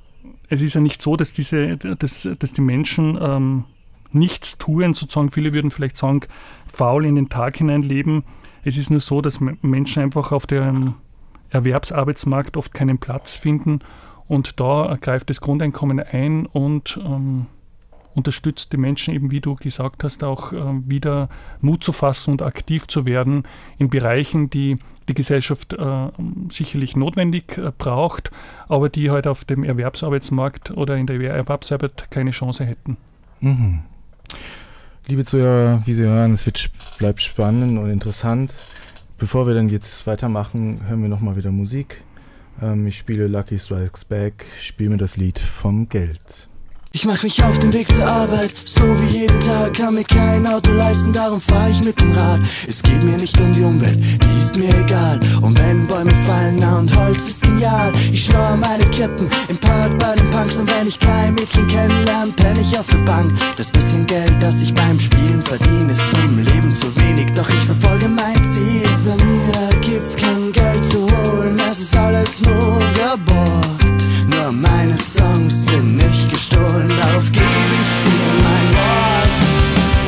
es 0.49 0.61
ist 0.61 0.73
ja 0.73 0.81
nicht 0.81 1.01
so, 1.01 1.15
dass, 1.15 1.31
diese, 1.31 1.77
dass, 1.77 2.27
dass 2.37 2.51
die 2.51 2.61
Menschen 2.61 3.17
ähm, 3.21 3.63
nichts 4.11 4.57
tun, 4.57 4.93
sozusagen 4.93 5.31
viele 5.31 5.53
würden 5.53 5.71
vielleicht 5.71 5.97
sagen, 5.97 6.21
faul 6.71 7.05
in 7.05 7.15
den 7.15 7.29
Tag 7.29 7.57
hinein 7.57 7.83
leben. 7.83 8.23
Es 8.63 8.77
ist 8.77 8.89
nur 8.89 8.99
so, 8.99 9.21
dass 9.21 9.39
Menschen 9.39 10.03
einfach 10.03 10.31
auf 10.31 10.45
dem 10.45 10.95
Erwerbsarbeitsmarkt 11.49 12.57
oft 12.57 12.73
keinen 12.73 12.97
Platz 12.97 13.37
finden 13.37 13.79
und 14.27 14.59
da 14.59 14.97
greift 14.99 15.29
das 15.29 15.41
Grundeinkommen 15.41 15.99
ein 15.99 16.45
und 16.45 16.99
ähm, 17.03 17.47
unterstützt 18.15 18.73
die 18.73 18.77
Menschen 18.77 19.13
eben, 19.13 19.31
wie 19.31 19.41
du 19.41 19.55
gesagt 19.55 20.03
hast, 20.03 20.23
auch 20.23 20.53
äh, 20.53 20.57
wieder 20.85 21.29
Mut 21.61 21.83
zu 21.83 21.91
fassen 21.91 22.31
und 22.31 22.41
aktiv 22.41 22.87
zu 22.87 23.05
werden 23.05 23.43
in 23.77 23.89
Bereichen, 23.89 24.49
die 24.49 24.77
die 25.07 25.13
Gesellschaft 25.13 25.73
äh, 25.73 26.07
sicherlich 26.49 26.95
notwendig 26.95 27.57
äh, 27.57 27.71
braucht, 27.77 28.31
aber 28.67 28.89
die 28.89 29.11
halt 29.11 29.27
auf 29.27 29.45
dem 29.45 29.63
Erwerbsarbeitsmarkt 29.63 30.71
oder 30.71 30.95
in 30.95 31.07
der 31.07 31.19
Erwerbsarbeit 31.19 32.09
keine 32.09 32.31
Chance 32.31 32.65
hätten. 32.65 32.97
Mhm. 33.41 33.79
Liebe 35.07 35.25
Zuhörer, 35.25 35.81
wie 35.85 35.93
Sie 35.93 36.03
hören, 36.03 36.31
es 36.31 36.45
wird, 36.45 36.69
bleibt 36.97 37.21
spannend 37.21 37.77
und 37.77 37.89
interessant. 37.89 38.53
Bevor 39.17 39.47
wir 39.47 39.53
dann 39.53 39.67
jetzt 39.69 40.07
weitermachen, 40.07 40.79
hören 40.87 41.01
wir 41.01 41.09
nochmal 41.09 41.35
wieder 41.35 41.51
Musik. 41.51 42.01
Ähm, 42.61 42.87
ich 42.87 42.97
spiele 42.97 43.27
Lucky 43.27 43.59
Strikes 43.59 44.05
Back, 44.05 44.45
spiele 44.61 44.91
mir 44.91 44.97
das 44.97 45.17
Lied 45.17 45.39
vom 45.39 45.89
Geld. 45.89 46.47
Ich 46.95 47.05
mach 47.05 47.23
mich 47.23 47.43
auf 47.43 47.57
den 47.57 47.73
Weg 47.73 47.87
zur 47.91 48.05
Arbeit, 48.05 48.53
so 48.65 48.83
wie 48.83 49.21
jeden 49.21 49.39
Tag, 49.39 49.73
kann 49.73 49.95
mir 49.95 50.03
kein 50.03 50.45
Auto 50.45 50.71
leisten, 50.73 51.11
darum 51.11 51.41
fahr 51.41 51.67
ich 51.67 51.83
mit 51.83 51.99
dem 51.99 52.11
Rad. 52.11 52.39
Es 52.67 52.83
geht 52.83 53.01
mir 53.01 53.17
nicht 53.17 53.35
um 53.41 53.51
die 53.51 53.63
Umwelt, 53.63 53.97
die 53.97 54.39
ist 54.39 54.55
mir 54.55 54.69
egal. 54.77 55.19
Und 55.41 55.57
wenn 55.57 55.87
Bäume 55.87 56.13
fallen, 56.27 56.57
na 56.59 56.77
und 56.77 56.95
Holz 56.95 57.27
ist 57.27 57.41
genial. 57.41 57.91
Ich 58.11 58.25
schnorre 58.25 58.57
meine 58.57 58.85
Ketten 58.91 59.27
im 59.49 59.57
Park 59.57 59.97
bei 59.97 60.13
den 60.13 60.29
Punks 60.29 60.59
und 60.59 60.71
wenn 60.71 60.85
ich 60.85 60.99
kein 60.99 61.33
Mädchen 61.33 61.65
kennenlerne, 61.65 62.31
penn 62.33 62.59
ich 62.59 62.77
auf 62.77 62.85
der 62.85 62.99
Bank. 62.99 63.33
Das 63.57 63.71
bisschen 63.71 64.05
Geld, 64.05 64.35
das 64.39 64.61
ich 64.61 64.71
beim 64.75 64.99
Spielen 64.99 65.41
verdiene, 65.41 65.93
ist 65.93 66.09
zum 66.11 66.43
Leben 66.43 66.75
zu 66.75 66.95
wenig, 66.95 67.25
doch 67.33 67.49
ich 67.49 67.65
verfolge 67.65 68.07
mein 68.07 68.43
Ziel. 68.43 68.87
Bei 69.03 69.15
mir 69.25 69.81
gibt's 69.81 70.15
kein 70.15 70.51
Geld 70.51 70.85
zu 70.85 71.07
holen, 71.07 71.59
es 71.71 71.79
ist 71.79 71.95
alles 71.95 72.39
nur 72.43 72.79
geborgt. 72.93 73.82
Nur 74.43 74.51
meine 74.51 74.97
Songs 74.97 75.67
sind 75.67 75.95
nicht 75.95 76.29
gestohlen, 76.29 76.89
darauf 76.89 77.31
gebe 77.31 77.71
ich 77.79 77.91
dir 78.03 78.29
mein 78.43 78.67
Wort. 78.75 79.35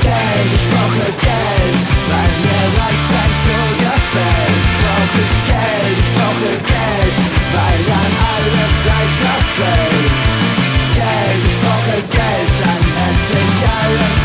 Geld, 0.02 0.50
ich 0.52 0.66
brauche 0.72 1.08
Geld, 1.24 1.78
weil 2.12 2.32
mir 2.44 2.68
reich 2.76 3.04
sein 3.12 3.32
so 3.46 3.58
gefällt. 3.80 4.68
Brauch 4.84 5.16
ich 5.24 5.36
Geld, 5.48 5.96
ich 6.04 6.12
brauche 6.20 6.52
Geld, 6.68 7.16
weil 7.56 7.80
dann 7.88 8.12
alles 8.36 8.76
leichter 8.92 9.40
fällt. 9.56 10.16
Geld, 11.00 11.42
ich 11.48 11.58
brauche 11.64 11.96
Geld, 12.12 12.52
dann 12.60 12.84
hätte 13.00 13.40
ich 13.40 13.60
alles 13.72 14.25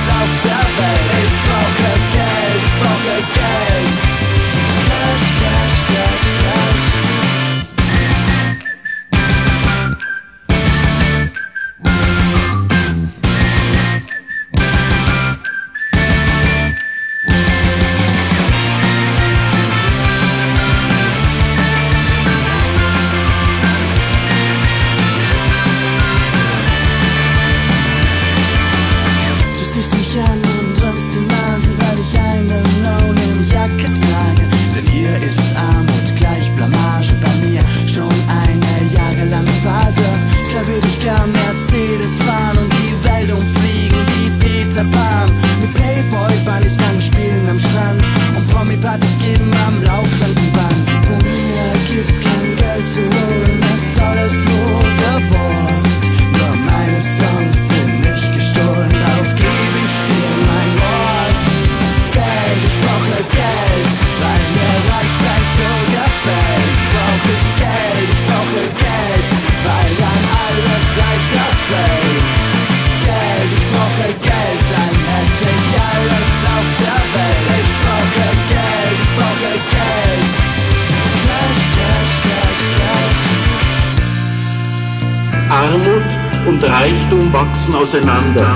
wachsen 87.33 87.75
auseinander. 87.75 88.55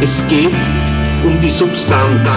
Es 0.00 0.22
geht 0.28 0.54
um 1.24 1.40
die 1.40 1.50
Substanz. 1.50 2.28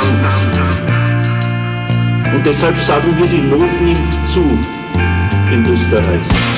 Und 2.33 2.45
deshalb 2.45 2.77
sagen 2.77 3.15
wir, 3.17 3.27
die 3.27 3.41
Not 3.41 3.81
nimmt 3.81 4.27
zu 4.27 4.59
in 5.51 5.65
Österreich. 5.65 6.50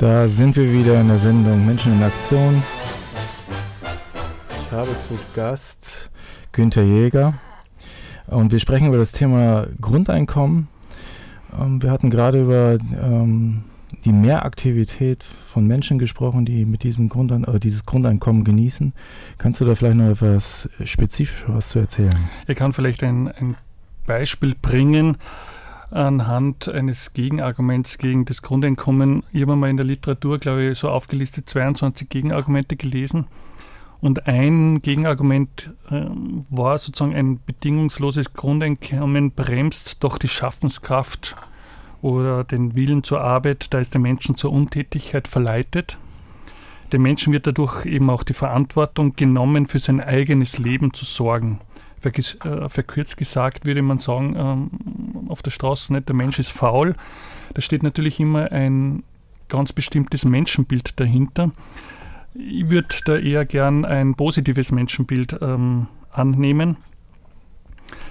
Da 0.00 0.26
sind 0.28 0.56
wir 0.56 0.72
wieder 0.72 0.98
in 0.98 1.08
der 1.08 1.18
Sendung 1.18 1.66
Menschen 1.66 1.92
in 1.92 2.02
Aktion. 2.02 2.62
Ich 4.64 4.72
habe 4.72 4.88
zu 5.06 5.18
Gast 5.34 6.10
Günther 6.52 6.84
Jäger 6.84 7.34
und 8.26 8.50
wir 8.50 8.60
sprechen 8.60 8.86
über 8.86 8.96
das 8.96 9.12
Thema 9.12 9.66
Grundeinkommen. 9.78 10.68
Ähm, 11.52 11.82
wir 11.82 11.90
hatten 11.90 12.08
gerade 12.08 12.40
über 12.40 12.78
ähm, 12.98 13.64
die 14.06 14.12
Mehraktivität 14.12 15.22
von 15.22 15.66
Menschen 15.66 15.98
gesprochen, 15.98 16.46
die 16.46 16.64
mit 16.64 16.82
diesem 16.82 17.10
Grundein 17.10 17.44
äh, 17.44 17.60
dieses 17.60 17.84
Grundeinkommen 17.84 18.42
genießen. 18.42 18.94
Kannst 19.36 19.60
du 19.60 19.66
da 19.66 19.74
vielleicht 19.74 19.98
noch 19.98 20.08
etwas 20.08 20.70
spezifisch 20.82 21.44
was 21.46 21.68
zu 21.68 21.78
erzählen? 21.78 22.30
Ich 22.46 22.56
kann 22.56 22.72
vielleicht 22.72 23.02
ein, 23.02 23.28
ein 23.28 23.54
Beispiel 24.06 24.54
bringen 24.54 25.18
anhand 25.90 26.68
eines 26.68 27.12
Gegenarguments 27.12 27.98
gegen 27.98 28.24
das 28.24 28.42
Grundeinkommen. 28.42 29.24
Ich 29.32 29.42
habe 29.42 29.56
mal 29.56 29.70
in 29.70 29.76
der 29.76 29.86
Literatur, 29.86 30.38
glaube 30.38 30.70
ich, 30.70 30.78
so 30.78 30.88
aufgelistet 30.88 31.48
22 31.48 32.08
Gegenargumente 32.08 32.76
gelesen. 32.76 33.26
Und 34.00 34.26
ein 34.26 34.80
Gegenargument 34.80 35.74
äh, 35.90 36.06
war 36.48 36.78
sozusagen 36.78 37.14
ein 37.14 37.40
bedingungsloses 37.44 38.32
Grundeinkommen 38.32 39.32
bremst 39.32 40.02
doch 40.02 40.16
die 40.16 40.28
Schaffenskraft 40.28 41.36
oder 42.00 42.44
den 42.44 42.74
Willen 42.74 43.02
zur 43.02 43.20
Arbeit, 43.20 43.66
da 43.74 43.78
ist 43.78 43.92
der 43.92 44.00
Menschen 44.00 44.36
zur 44.36 44.52
Untätigkeit 44.52 45.28
verleitet. 45.28 45.98
Dem 46.94 47.02
Menschen 47.02 47.32
wird 47.32 47.46
dadurch 47.46 47.84
eben 47.84 48.08
auch 48.08 48.22
die 48.22 48.32
Verantwortung 48.32 49.14
genommen, 49.16 49.66
für 49.66 49.78
sein 49.78 50.00
eigenes 50.00 50.56
Leben 50.56 50.94
zu 50.94 51.04
sorgen 51.04 51.60
verkürzt 52.00 53.16
gesagt 53.16 53.66
würde 53.66 53.82
man 53.82 53.98
sagen, 53.98 54.34
ähm, 54.36 55.28
auf 55.28 55.42
der 55.42 55.50
Straße 55.50 55.92
nicht, 55.92 56.08
der 56.08 56.16
Mensch 56.16 56.38
ist 56.38 56.50
faul. 56.50 56.94
Da 57.54 57.60
steht 57.60 57.82
natürlich 57.82 58.20
immer 58.20 58.50
ein 58.52 59.02
ganz 59.48 59.72
bestimmtes 59.72 60.24
Menschenbild 60.24 60.98
dahinter. 60.98 61.50
Ich 62.34 62.70
würde 62.70 62.94
da 63.04 63.16
eher 63.16 63.44
gern 63.44 63.84
ein 63.84 64.14
positives 64.14 64.72
Menschenbild 64.72 65.36
ähm, 65.42 65.88
annehmen. 66.12 66.76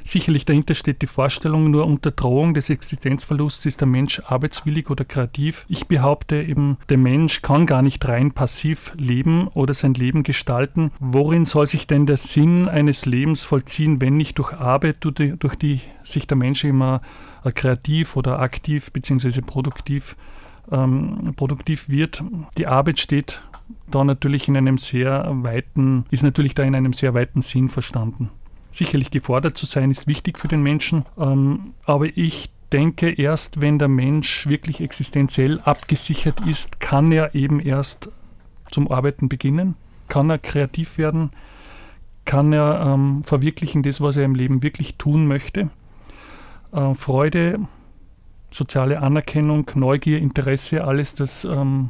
Sicherlich 0.03 0.45
dahinter 0.45 0.75
steht 0.75 1.01
die 1.01 1.07
Vorstellung, 1.07 1.69
nur 1.69 1.85
unter 1.85 2.11
Drohung 2.11 2.53
des 2.53 2.69
Existenzverlusts 2.69 3.65
ist 3.65 3.81
der 3.81 3.87
Mensch 3.87 4.21
arbeitswillig 4.25 4.89
oder 4.89 5.05
kreativ. 5.05 5.65
Ich 5.69 5.87
behaupte 5.87 6.41
eben, 6.41 6.77
der 6.89 6.97
Mensch 6.97 7.41
kann 7.41 7.65
gar 7.65 7.81
nicht 7.81 8.07
rein 8.07 8.31
passiv 8.31 8.93
leben 8.97 9.47
oder 9.49 9.73
sein 9.73 9.93
Leben 9.93 10.23
gestalten. 10.23 10.91
Worin 10.99 11.45
soll 11.45 11.67
sich 11.67 11.87
denn 11.87 12.05
der 12.05 12.17
Sinn 12.17 12.67
eines 12.67 13.05
Lebens 13.05 13.43
vollziehen, 13.43 14.01
wenn 14.01 14.17
nicht 14.17 14.37
durch 14.39 14.53
Arbeit, 14.53 14.97
durch 15.01 15.55
die 15.55 15.81
sich 16.03 16.27
der 16.27 16.37
Mensch 16.37 16.63
immer 16.63 17.01
äh, 17.43 17.51
kreativ 17.51 18.15
oder 18.15 18.39
aktiv 18.39 18.91
bzw. 18.91 19.41
produktiv, 19.41 20.15
ähm, 20.71 21.33
produktiv 21.35 21.89
wird? 21.89 22.23
Die 22.57 22.67
Arbeit 22.67 22.99
steht 22.99 23.41
da 23.91 24.03
natürlich 24.03 24.47
in 24.47 24.57
einem 24.57 24.77
sehr 24.77 25.27
weiten, 25.29 26.05
ist 26.11 26.23
natürlich 26.23 26.55
da 26.55 26.63
in 26.63 26.75
einem 26.75 26.93
sehr 26.93 27.13
weiten 27.13 27.41
Sinn 27.41 27.69
verstanden. 27.69 28.29
Sicherlich 28.71 29.11
gefordert 29.11 29.57
zu 29.57 29.65
sein 29.65 29.89
ist 29.89 30.07
wichtig 30.07 30.37
für 30.37 30.47
den 30.47 30.61
Menschen, 30.61 31.05
ähm, 31.17 31.73
aber 31.85 32.05
ich 32.15 32.51
denke, 32.71 33.09
erst 33.09 33.61
wenn 33.61 33.79
der 33.79 33.87
Mensch 33.87 34.47
wirklich 34.47 34.81
existenziell 34.81 35.59
abgesichert 35.61 36.45
ist, 36.45 36.79
kann 36.79 37.11
er 37.11 37.33
eben 37.33 37.59
erst 37.59 38.09
zum 38.69 38.91
Arbeiten 38.91 39.27
beginnen, 39.27 39.75
kann 40.07 40.29
er 40.29 40.37
kreativ 40.37 40.97
werden, 40.97 41.31
kann 42.25 42.53
er 42.53 42.81
ähm, 42.85 43.23
verwirklichen 43.23 43.81
das, 43.81 44.01
was 44.01 44.17
er 44.17 44.25
im 44.25 44.35
Leben 44.35 44.61
wirklich 44.61 44.97
tun 44.97 45.25
möchte. 45.25 45.69
Äh, 46.71 46.93
Freude, 46.93 47.59
soziale 48.51 49.01
Anerkennung, 49.01 49.71
Neugier, 49.73 50.19
Interesse, 50.19 50.83
alles 50.83 51.15
das 51.15 51.45
ähm, 51.45 51.89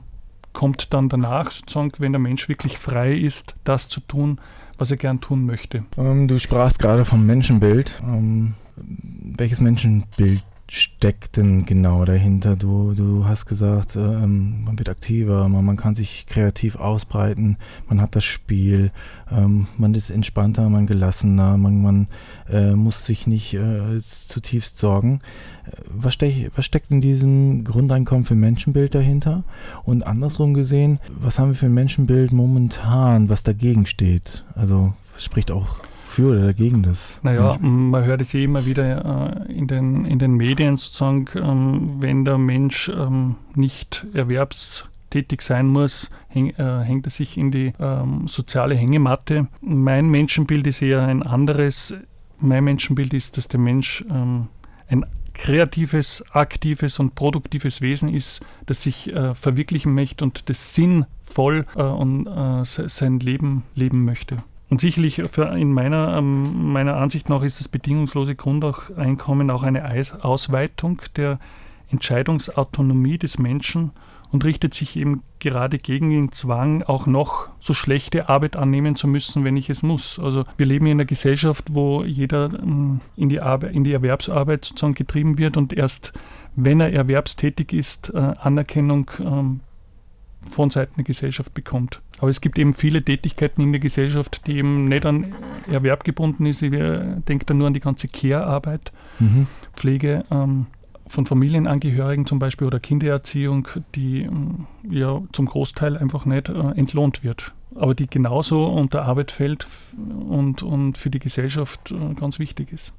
kommt 0.54 0.94
dann 0.94 1.10
danach, 1.10 1.52
sozusagen, 1.52 1.92
wenn 2.00 2.14
der 2.14 2.20
Mensch 2.20 2.48
wirklich 2.48 2.78
frei 2.78 3.14
ist, 3.14 3.56
das 3.64 3.90
zu 3.90 4.00
tun, 4.00 4.40
was 4.80 4.92
er 4.92 4.98
gern 4.98 5.22
tun 5.22 5.46
möchte. 5.46 5.84
Ähm, 5.98 6.28
du 6.28 6.40
sprachst 6.40 6.80
gerade 6.80 7.06
vom 7.06 7.26
Menschenbild. 7.26 8.02
Ähm, 8.04 8.54
welches 9.38 9.60
Menschenbild 9.60 10.42
steckt 10.72 11.38
denn 11.38 11.66
genau 11.66 12.06
dahinter? 12.06 12.56
Du, 12.56 12.94
du 12.94 13.26
hast 13.26 13.46
gesagt, 13.46 13.96
ähm, 13.96 14.64
man 14.64 14.78
wird 14.78 14.90
aktiver, 14.90 15.48
man, 15.50 15.66
man, 15.66 15.78
kann 15.78 15.96
sich 15.96 16.26
kreativ 16.28 16.76
ausbreiten, 16.76 17.58
man 17.88 18.02
hat 18.02 18.16
das 18.16 18.24
Spiel, 18.24 18.92
ähm, 19.32 19.68
man 19.78 19.94
ist 19.94 20.10
entspannter, 20.10 20.70
man 20.70 20.88
gelassener, 20.88 21.58
man, 21.58 21.82
man 21.82 22.08
äh, 22.50 22.72
muss 22.72 23.06
sich 23.06 23.28
nicht 23.28 23.54
äh, 23.54 24.00
zutiefst 24.00 24.78
sorgen. 24.78 25.22
Was, 25.88 26.16
steck, 26.16 26.52
was 26.56 26.66
steckt 26.66 26.92
in 26.92 27.02
diesem 27.02 27.64
Grundeinkommen 27.64 28.26
für 28.26 28.36
Menschenbild 28.36 28.96
dahinter? 28.96 29.44
Und 29.84 30.04
andersrum 30.04 30.54
gesehen, 30.54 31.00
was 31.10 31.40
haben 31.40 31.50
wir 31.50 31.56
für 31.56 31.68
ein 31.68 31.74
Menschenbild 31.74 32.32
momentan, 32.32 33.30
was 33.30 33.44
dagegen 33.44 33.86
steht? 33.86 34.46
Also 34.56 34.94
spricht 35.16 35.52
auch 35.52 35.80
für 36.10 36.32
oder 36.32 36.42
dagegen 36.42 36.84
das? 36.84 37.20
Naja, 37.24 37.58
man 37.60 38.04
hört 38.04 38.22
es 38.22 38.34
eh 38.34 38.44
immer 38.44 38.66
wieder 38.66 39.46
äh, 39.48 39.52
in, 39.52 39.68
den, 39.68 40.06
in 40.06 40.20
den 40.20 40.34
Medien 40.34 40.78
sozusagen, 40.78 41.26
ähm, 41.36 41.96
wenn 42.00 42.26
der 42.26 42.38
Mensch 42.38 42.90
ähm, 42.90 43.36
nicht 43.56 44.06
erwerbstätig 44.14 45.42
sein 45.42 45.68
muss, 45.68 46.10
äh, 46.34 46.54
hängt 46.58 47.06
er 47.08 47.12
sich 47.12 47.38
in 47.38 47.52
die 47.52 47.74
ähm, 47.80 48.28
soziale 48.28 48.76
Hängematte. 48.76 49.48
Mein 49.62 50.10
Menschenbild 50.10 50.68
ist 50.68 50.82
eher 50.82 51.04
ein 51.04 51.24
anderes. 51.24 51.94
Mein 52.40 52.64
Menschenbild 52.64 53.14
ist, 53.14 53.38
dass 53.38 53.48
der 53.48 53.60
Mensch 53.60 54.06
ein 54.08 55.06
kreatives, 55.40 56.24
aktives 56.32 57.00
und 57.00 57.16
produktives 57.16 57.82
Wesen 57.82 58.14
ist, 58.14 58.46
das 58.66 58.84
sich 58.84 59.14
äh, 59.14 59.34
verwirklichen 59.34 59.94
möchte 59.94 60.24
und 60.24 60.50
das 60.50 60.76
sinnvoll 60.76 61.66
äh, 61.76 61.82
und 61.82 62.28
äh, 62.28 62.66
sein 62.66 63.20
Leben 63.20 63.64
leben 63.74 64.04
möchte. 64.04 64.38
Und 64.70 64.82
sicherlich 64.82 65.20
in 65.38 65.74
meiner, 65.74 66.18
ähm, 66.18 66.72
meiner 66.72 66.98
Ansicht 66.98 67.28
nach 67.28 67.42
ist 67.42 67.60
das 67.60 67.68
bedingungslose 67.68 68.36
Grundeinkommen 68.36 69.50
auch 69.50 69.64
eine 69.64 69.84
Ausweitung 70.22 71.02
der 71.16 71.40
Entscheidungsautonomie 71.90 73.18
des 73.18 73.40
Menschen 73.40 73.92
und 74.32 74.46
richtet 74.46 74.76
sich 74.76 74.96
eben 74.96 75.24
gerade 75.40 75.80
gegen 75.80 76.12
den 76.12 76.32
Zwang, 76.32 76.84
auch 76.84 77.08
noch 77.08 77.50
so 77.60 77.74
schlechte 77.74 78.30
Arbeit 78.30 78.56
annehmen 78.56 78.96
zu 78.96 79.08
müssen, 79.08 79.44
wenn 79.44 79.58
ich 79.58 79.72
es 79.72 79.82
muss. 79.82 80.20
Also 80.20 80.46
wir 80.58 80.68
leben 80.68 80.86
in 80.86 80.94
einer 80.94 81.06
Gesellschaft, 81.06 81.74
wo 81.74 82.04
jeder 82.04 82.54
ähm, 82.54 83.00
in 83.16 83.30
die, 83.30 83.42
Arbeit, 83.42 83.74
in 83.74 83.84
die 83.84 83.94
Erwerbsarbeit 83.94 84.66
sozusagen 84.66 84.94
getrieben 84.94 85.40
wird 85.40 85.58
und 85.58 85.74
erst 85.74 86.14
wenn 86.56 86.80
er 86.80 86.94
erwerbstätig 86.94 87.74
ist, 87.74 88.14
äh, 88.14 88.18
Anerkennung 88.18 89.10
ähm, 89.20 89.62
von 90.50 90.70
Seiten 90.70 90.96
der 90.98 91.06
Gesellschaft 91.06 91.54
bekommt. 91.54 92.02
Aber 92.20 92.30
es 92.30 92.42
gibt 92.42 92.60
eben 92.60 92.74
viele 92.74 93.04
Tätigkeiten 93.04 93.62
in 93.62 93.72
der 93.72 93.80
Gesellschaft, 93.80 94.42
die 94.48 94.58
eben 94.58 94.88
nicht 94.90 95.06
an 95.06 95.34
Erwerb 95.72 96.04
gebunden 96.04 96.46
ist. 96.46 96.62
Ich 96.62 96.72
denke 96.72 97.46
da 97.46 97.54
nur 97.54 97.68
an 97.68 97.74
die 97.74 97.80
ganze 97.80 98.08
Care-Arbeit, 98.08 98.92
mhm. 99.20 99.48
Pflege 99.76 100.24
ähm, 100.32 100.68
von 101.08 101.26
Familienangehörigen 101.26 102.26
zum 102.26 102.40
Beispiel 102.40 102.68
oder 102.68 102.80
Kindererziehung, 102.80 103.68
die 103.96 104.22
ähm, 104.22 104.68
ja 104.90 105.22
zum 105.32 105.46
Großteil 105.46 105.98
einfach 105.98 106.26
nicht 106.26 106.50
äh, 106.50 106.72
entlohnt 106.76 107.24
wird. 107.24 107.54
Aber 107.76 107.96
die 107.96 108.08
genauso 108.08 108.66
unter 108.66 109.04
Arbeit 109.04 109.32
fällt 109.32 109.68
und, 109.98 110.64
und 110.64 110.98
für 110.98 111.10
die 111.10 111.20
Gesellschaft 111.20 111.92
äh, 111.92 112.14
ganz 112.16 112.40
wichtig 112.40 112.72
ist. 112.72 112.94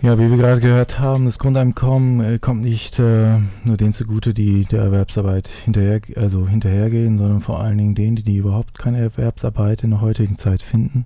Ja, 0.00 0.16
wie 0.16 0.30
wir 0.30 0.36
gerade 0.36 0.60
gehört 0.60 1.00
haben, 1.00 1.24
das 1.24 1.40
Grundeinkommen 1.40 2.20
äh, 2.20 2.38
kommt 2.38 2.62
nicht 2.62 3.00
äh, 3.00 3.38
nur 3.64 3.76
denen 3.76 3.92
zugute, 3.92 4.32
die 4.32 4.64
der 4.64 4.82
Erwerbsarbeit 4.82 5.48
hinterher, 5.48 6.00
also 6.14 6.46
hinterhergehen, 6.46 7.18
sondern 7.18 7.40
vor 7.40 7.60
allen 7.60 7.78
Dingen 7.78 7.96
denen, 7.96 8.14
die, 8.14 8.22
die 8.22 8.36
überhaupt 8.36 8.78
keine 8.78 9.00
Erwerbsarbeit 9.00 9.82
in 9.82 9.90
der 9.90 10.00
heutigen 10.00 10.38
Zeit 10.38 10.62
finden. 10.62 11.04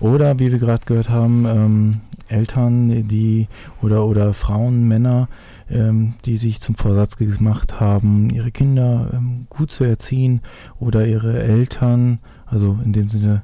Oder 0.00 0.38
wie 0.38 0.50
wir 0.50 0.58
gerade 0.58 0.82
gehört 0.86 1.10
haben, 1.10 1.44
ähm, 1.44 2.00
Eltern, 2.28 3.06
die 3.06 3.48
oder 3.82 4.06
oder 4.06 4.32
Frauen, 4.32 4.88
Männer, 4.88 5.28
ähm, 5.70 6.14
die 6.24 6.38
sich 6.38 6.58
zum 6.58 6.74
Vorsatz 6.74 7.18
gemacht 7.18 7.80
haben, 7.80 8.30
ihre 8.30 8.50
Kinder 8.50 9.10
ähm, 9.12 9.46
gut 9.50 9.70
zu 9.70 9.84
erziehen 9.84 10.40
oder 10.80 11.06
ihre 11.06 11.42
Eltern, 11.42 12.18
also 12.46 12.78
in 12.82 12.94
dem 12.94 13.10
Sinne 13.10 13.42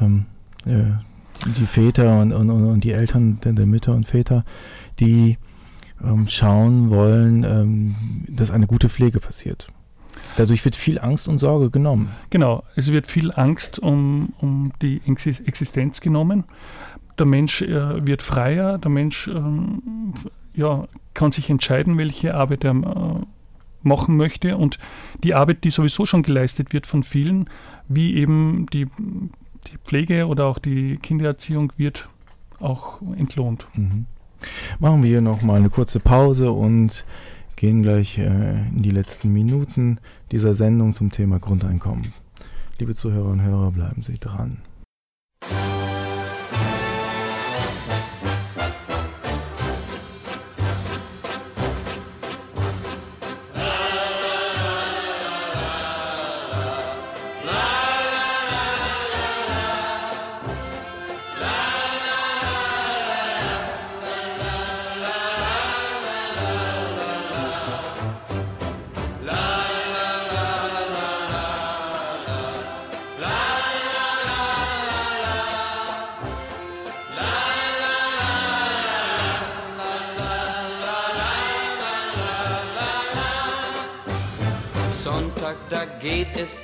ähm, 0.00 0.26
äh, 0.66 0.90
die 1.46 1.66
Väter 1.66 2.20
und, 2.20 2.32
und, 2.32 2.50
und 2.50 2.84
die 2.84 2.92
Eltern 2.92 3.38
der, 3.44 3.52
der 3.52 3.66
Mütter 3.66 3.94
und 3.94 4.06
Väter, 4.06 4.44
die 5.00 5.38
ähm, 6.02 6.26
schauen 6.28 6.90
wollen, 6.90 7.44
ähm, 7.44 7.94
dass 8.28 8.50
eine 8.50 8.66
gute 8.66 8.88
Pflege 8.88 9.20
passiert. 9.20 9.68
Dadurch 10.36 10.64
wird 10.64 10.74
viel 10.74 10.98
Angst 10.98 11.28
und 11.28 11.38
Sorge 11.38 11.70
genommen. 11.70 12.08
Genau, 12.30 12.64
es 12.74 12.90
wird 12.90 13.06
viel 13.06 13.30
Angst 13.32 13.78
um, 13.78 14.32
um 14.40 14.72
die 14.82 15.00
Existenz 15.06 16.00
genommen. 16.00 16.44
Der 17.18 17.26
Mensch 17.26 17.62
äh, 17.62 18.06
wird 18.06 18.22
freier, 18.22 18.78
der 18.78 18.90
Mensch 18.90 19.28
ähm, 19.28 20.14
ja, 20.54 20.88
kann 21.14 21.30
sich 21.30 21.50
entscheiden, 21.50 21.96
welche 21.98 22.34
Arbeit 22.34 22.64
er 22.64 22.72
äh, 22.72 23.26
machen 23.82 24.16
möchte. 24.16 24.56
Und 24.56 24.78
die 25.22 25.34
Arbeit, 25.34 25.62
die 25.62 25.70
sowieso 25.70 26.06
schon 26.06 26.22
geleistet 26.22 26.72
wird 26.72 26.86
von 26.86 27.04
vielen, 27.04 27.48
wie 27.88 28.16
eben 28.16 28.66
die 28.72 28.86
die 29.64 29.78
Pflege 29.78 30.26
oder 30.26 30.46
auch 30.46 30.58
die 30.58 30.96
Kindererziehung 30.96 31.72
wird 31.76 32.08
auch 32.60 33.00
entlohnt. 33.16 33.66
Mhm. 33.74 34.06
Machen 34.78 35.02
wir 35.02 35.20
noch 35.20 35.42
mal 35.42 35.56
eine 35.56 35.70
kurze 35.70 36.00
Pause 36.00 36.50
und 36.52 37.04
gehen 37.56 37.82
gleich 37.82 38.18
äh, 38.18 38.68
in 38.68 38.82
die 38.82 38.90
letzten 38.90 39.32
Minuten 39.32 39.98
dieser 40.32 40.54
Sendung 40.54 40.94
zum 40.94 41.10
Thema 41.10 41.38
Grundeinkommen. 41.38 42.12
Liebe 42.78 42.94
Zuhörer 42.94 43.30
und 43.30 43.42
Hörer, 43.42 43.70
bleiben 43.70 44.02
Sie 44.02 44.18
dran. 44.18 44.58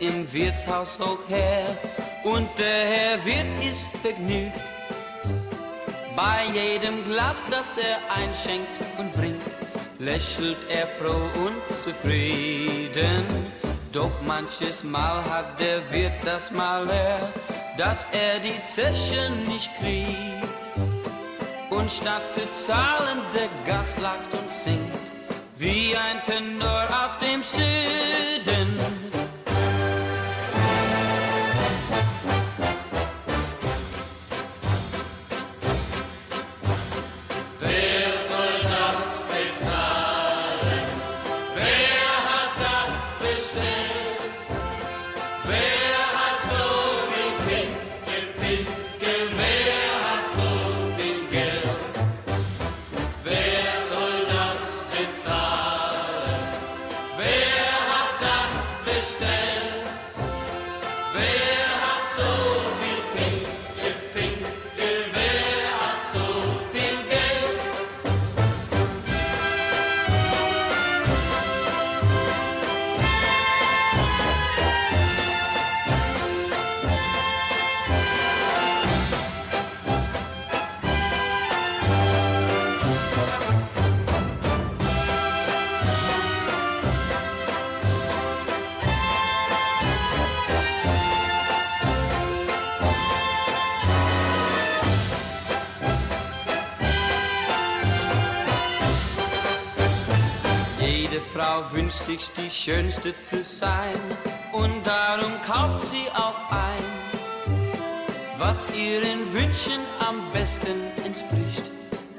Im 0.01 0.31
Wirtshaus 0.33 0.99
hoch 0.99 1.21
her 1.29 1.77
und 2.25 2.49
der 2.59 2.85
Herr 2.93 3.25
Wirt 3.25 3.65
ist 3.65 3.87
vergnügt. 4.03 4.61
Bei 6.17 6.45
jedem 6.53 7.05
Glas, 7.05 7.45
das 7.51 7.77
er 7.77 7.99
einschenkt 8.15 8.81
und 8.99 9.13
bringt, 9.13 9.43
lächelt 9.99 10.59
er 10.69 10.87
froh 10.87 11.31
und 11.45 11.77
zufrieden. 11.77 13.25
Doch 13.93 14.13
manches 14.27 14.83
Mal 14.83 15.23
hat 15.25 15.61
der 15.61 15.81
Wirt 15.91 16.13
das 16.25 16.51
Mal 16.51 16.89
her, 16.89 17.33
dass 17.77 18.07
er 18.13 18.41
die 18.41 18.61
Zeche 18.67 19.31
nicht 19.47 19.71
kriegt. 19.79 20.17
Und 21.71 21.91
statt 21.91 22.23
zu 22.35 22.51
zahlen, 22.53 23.21
der 23.35 23.49
Gast 23.65 23.99
lacht 24.01 24.33
und 24.33 24.51
singt 24.51 25.11
wie 25.61 25.95
ein 25.95 26.23
Tenor 26.23 26.89
aus 27.05 27.19
dem 27.19 27.43
Süden. 27.43 29.00
Wer 61.13 61.50
sich 102.07 102.31
die 102.37 102.49
Schönste 102.49 103.19
zu 103.19 103.43
sein 103.43 103.95
und 104.53 104.87
darum 104.87 105.33
kauft 105.47 105.87
sie 105.87 106.09
auch 106.15 106.51
ein, 106.51 106.85
was 108.39 108.67
ihren 108.71 109.33
Wünschen 109.33 109.81
am 109.99 110.17
besten 110.33 110.77
entspricht, 111.05 111.71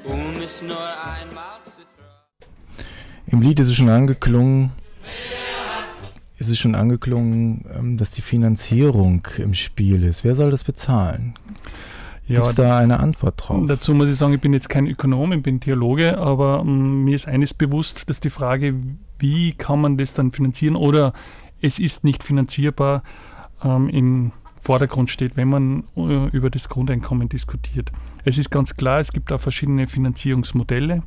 um 0.04 0.40
es 0.42 0.62
nur 0.62 0.76
einmal 0.76 1.58
zu 1.64 1.82
tragen. 1.96 2.88
Im 3.26 3.42
Lied 3.42 3.60
ist 3.60 3.68
es 3.68 3.74
schon 3.74 3.88
angeklungen, 3.88 4.72
ist 6.38 6.48
es 6.48 6.58
schon 6.58 6.74
angeklungen, 6.74 7.64
ähm, 7.74 7.96
dass 7.96 8.12
die 8.12 8.22
Finanzierung 8.22 9.26
im 9.38 9.54
Spiel 9.54 10.04
ist. 10.04 10.24
Wer 10.24 10.34
soll 10.34 10.50
das 10.50 10.64
bezahlen? 10.64 11.34
Gibt 12.26 12.46
es 12.46 12.54
da 12.54 12.78
eine 12.78 13.00
Antwort 13.00 13.34
drauf? 13.36 13.62
Dazu 13.66 13.94
muss 13.94 14.08
ich 14.08 14.16
sagen, 14.16 14.32
ich 14.32 14.40
bin 14.40 14.52
jetzt 14.52 14.68
kein 14.68 14.86
Ökonom, 14.86 15.32
ich 15.32 15.42
bin 15.42 15.60
Theologe, 15.60 16.18
aber 16.18 16.60
ähm, 16.60 17.04
mir 17.04 17.14
ist 17.14 17.28
eines 17.28 17.52
bewusst, 17.52 18.08
dass 18.08 18.20
die 18.20 18.30
Frage, 18.30 18.74
wie 19.18 19.52
kann 19.52 19.80
man 19.80 19.98
das 19.98 20.14
dann 20.14 20.30
finanzieren 20.30 20.76
oder 20.76 21.12
es 21.60 21.78
ist 21.78 22.04
nicht 22.04 22.22
finanzierbar, 22.24 23.02
ähm, 23.62 23.88
im 23.88 24.32
Vordergrund 24.60 25.10
steht, 25.10 25.36
wenn 25.36 25.48
man 25.48 25.84
äh, 25.96 26.28
über 26.28 26.48
das 26.48 26.68
Grundeinkommen 26.68 27.28
diskutiert. 27.28 27.90
Es 28.24 28.38
ist 28.38 28.50
ganz 28.50 28.76
klar, 28.76 29.00
es 29.00 29.12
gibt 29.12 29.32
auch 29.32 29.40
verschiedene 29.40 29.88
Finanzierungsmodelle. 29.88 31.02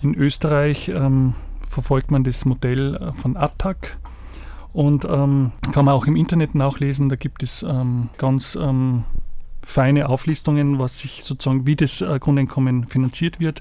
In 0.00 0.14
Österreich 0.14 0.88
ähm, 0.88 1.34
verfolgt 1.68 2.10
man 2.10 2.24
das 2.24 2.46
Modell 2.46 2.96
äh, 2.96 3.12
von 3.12 3.36
ATTAC 3.36 3.98
und 4.72 5.04
ähm, 5.04 5.52
kann 5.72 5.84
man 5.84 5.94
auch 5.94 6.06
im 6.06 6.16
Internet 6.16 6.54
nachlesen. 6.54 7.08
Da 7.10 7.16
gibt 7.16 7.42
es 7.42 7.62
ähm, 7.62 8.08
ganz 8.16 8.56
ähm, 8.60 9.04
feine 9.66 10.08
Auflistungen, 10.08 10.78
was 10.78 11.00
sich 11.00 11.24
sozusagen, 11.24 11.66
wie 11.66 11.74
das 11.74 12.00
äh, 12.00 12.18
Grundeinkommen 12.20 12.86
finanziert 12.86 13.40
wird. 13.40 13.60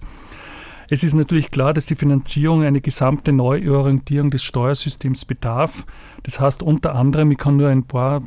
Es 0.87 1.03
ist 1.03 1.15
natürlich 1.15 1.49
klar, 1.49 1.73
dass 1.73 1.87
die 1.87 1.95
Finanzierung 1.95 2.63
eine 2.63 2.79
gesamte 2.79 3.33
Neuorientierung 3.33 4.29
des 4.29 4.43
Steuersystems 4.43 5.25
bedarf. 5.25 5.85
Das 6.21 6.39
heißt 6.39 6.61
unter 6.61 6.93
anderem, 6.93 7.31
ich 7.31 7.39
kann 7.39 7.57
nur 7.57 7.69
ein 7.69 7.83
paar, 7.83 8.21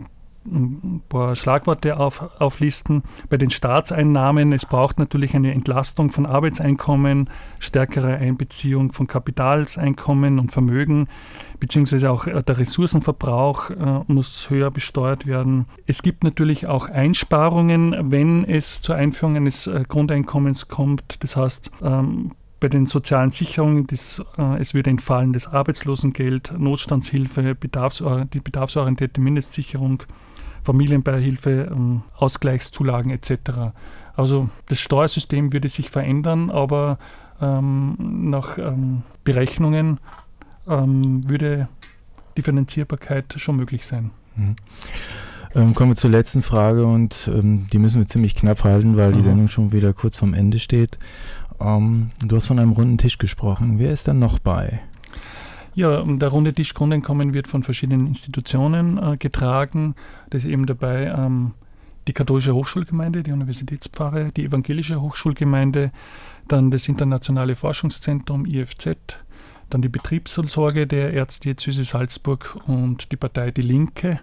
ein 0.44 1.02
paar 1.08 1.36
Schlagworte 1.36 1.98
auf, 1.98 2.40
auflisten. 2.40 3.02
Bei 3.28 3.36
den 3.36 3.50
Staatseinnahmen, 3.50 4.52
es 4.52 4.66
braucht 4.66 4.98
natürlich 4.98 5.34
eine 5.34 5.52
Entlastung 5.52 6.10
von 6.10 6.26
Arbeitseinkommen, 6.26 7.28
stärkere 7.58 8.16
Einbeziehung 8.16 8.92
von 8.92 9.06
Kapitalseinkommen 9.06 10.38
und 10.38 10.52
Vermögen, 10.52 11.08
beziehungsweise 11.60 12.10
auch 12.10 12.26
äh, 12.26 12.42
der 12.42 12.58
Ressourcenverbrauch 12.58 13.70
äh, 13.70 14.00
muss 14.06 14.50
höher 14.50 14.70
besteuert 14.70 15.26
werden. 15.26 15.66
Es 15.86 16.02
gibt 16.02 16.24
natürlich 16.24 16.66
auch 16.66 16.88
Einsparungen, 16.88 18.10
wenn 18.10 18.44
es 18.44 18.82
zur 18.82 18.96
Einführung 18.96 19.36
eines 19.36 19.66
äh, 19.66 19.84
Grundeinkommens 19.86 20.68
kommt. 20.68 21.22
Das 21.22 21.36
heißt, 21.36 21.70
ähm, 21.82 22.32
bei 22.60 22.68
den 22.68 22.86
sozialen 22.86 23.30
Sicherungen, 23.30 23.86
das, 23.86 24.22
äh, 24.36 24.60
es 24.60 24.74
würde 24.74 24.90
entfallen 24.90 25.32
das 25.32 25.46
Arbeitslosengeld, 25.46 26.54
Notstandshilfe, 26.58 27.54
bedarfsor 27.54 28.24
die 28.24 28.40
bedarfsorientierte 28.40 29.20
Mindestsicherung, 29.20 30.02
Familienbeihilfe, 30.68 31.70
ähm, 31.72 32.02
Ausgleichszulagen 32.14 33.10
etc. 33.10 33.72
Also 34.14 34.50
das 34.66 34.80
Steuersystem 34.80 35.54
würde 35.54 35.68
sich 35.70 35.88
verändern, 35.88 36.50
aber 36.50 36.98
ähm, 37.40 37.96
nach 37.98 38.58
ähm, 38.58 39.02
Berechnungen 39.24 39.98
ähm, 40.68 41.26
würde 41.26 41.68
die 42.36 42.42
Finanzierbarkeit 42.42 43.34
schon 43.38 43.56
möglich 43.56 43.86
sein. 43.86 44.10
Mhm. 44.36 44.56
Ähm, 45.54 45.74
kommen 45.74 45.92
wir 45.92 45.96
zur 45.96 46.10
letzten 46.10 46.42
Frage 46.42 46.84
und 46.84 47.30
ähm, 47.32 47.66
die 47.72 47.78
müssen 47.78 48.00
wir 48.00 48.06
ziemlich 48.06 48.34
knapp 48.34 48.62
halten, 48.64 48.98
weil 48.98 49.12
die 49.12 49.20
Mhm. 49.20 49.24
Sendung 49.24 49.48
schon 49.48 49.72
wieder 49.72 49.94
kurz 49.94 50.18
vorm 50.18 50.34
Ende 50.34 50.58
steht. 50.58 50.98
Ähm, 51.60 52.10
du 52.22 52.36
hast 52.36 52.46
von 52.48 52.58
einem 52.58 52.72
runden 52.72 52.98
Tisch 52.98 53.16
gesprochen. 53.16 53.78
Wer 53.78 53.92
ist 53.94 54.06
dann 54.06 54.18
noch 54.18 54.38
bei? 54.38 54.80
Ja, 55.74 56.00
und 56.00 56.20
der 56.20 56.30
runde 56.30 56.52
Tisch 56.52 56.74
Grundeinkommen 56.74 57.34
wird 57.34 57.46
von 57.46 57.62
verschiedenen 57.62 58.06
Institutionen 58.06 58.98
äh, 58.98 59.16
getragen. 59.16 59.94
Das 60.30 60.44
ist 60.44 60.50
eben 60.50 60.66
dabei 60.66 61.06
ähm, 61.06 61.52
die 62.08 62.12
katholische 62.12 62.54
Hochschulgemeinde, 62.54 63.22
die 63.22 63.32
Universitätspfarre, 63.32 64.32
die 64.32 64.46
evangelische 64.46 65.00
Hochschulgemeinde, 65.00 65.92
dann 66.48 66.70
das 66.70 66.88
Internationale 66.88 67.54
Forschungszentrum 67.54 68.46
IFZ, 68.46 68.96
dann 69.70 69.82
die 69.82 69.88
Betriebsseelsorge 69.88 70.86
der 70.86 71.12
Erzdiözese 71.12 71.84
Salzburg 71.84 72.58
und 72.66 73.12
die 73.12 73.16
Partei 73.16 73.50
Die 73.50 73.62
Linke, 73.62 74.20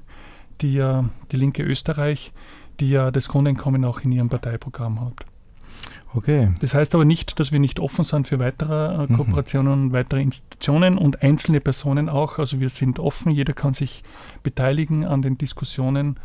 die 0.62 0.74
ja 0.74 1.08
die 1.32 1.38
Linke 1.38 1.64
Österreich, 1.64 2.34
die 2.80 2.90
ja 2.90 3.12
das 3.12 3.30
Grundeinkommen 3.30 3.86
auch 3.86 4.02
in 4.02 4.12
ihrem 4.12 4.30
Parteiprogramm 4.30 5.00
hat. 5.02 5.26
Okay. 6.16 6.50
Das 6.62 6.74
heißt 6.74 6.96
aber 6.96 7.04
nicht, 7.04 7.40
dass 7.40 7.52
wir 7.52 7.60
nicht 7.60 7.80
offen 7.80 8.06
sind 8.06 8.28
für 8.28 8.40
weitere 8.40 9.04
äh, 9.04 9.08
Kooperationen 9.08 9.74
und 9.74 9.94
weitere 9.94 10.22
Institutionen 10.22 10.98
und 10.98 11.22
einzelne 11.22 11.60
Personen 11.60 12.08
auch. 12.08 12.40
Also 12.40 12.62
wir 12.62 12.70
sind 12.70 13.00
offen, 13.00 13.32
jeder 13.32 13.52
kann 13.52 13.74
sich 13.74 14.02
beteiligen 14.42 15.04
an 15.06 15.22
den 15.22 15.38
Diskussionen 15.38 16.16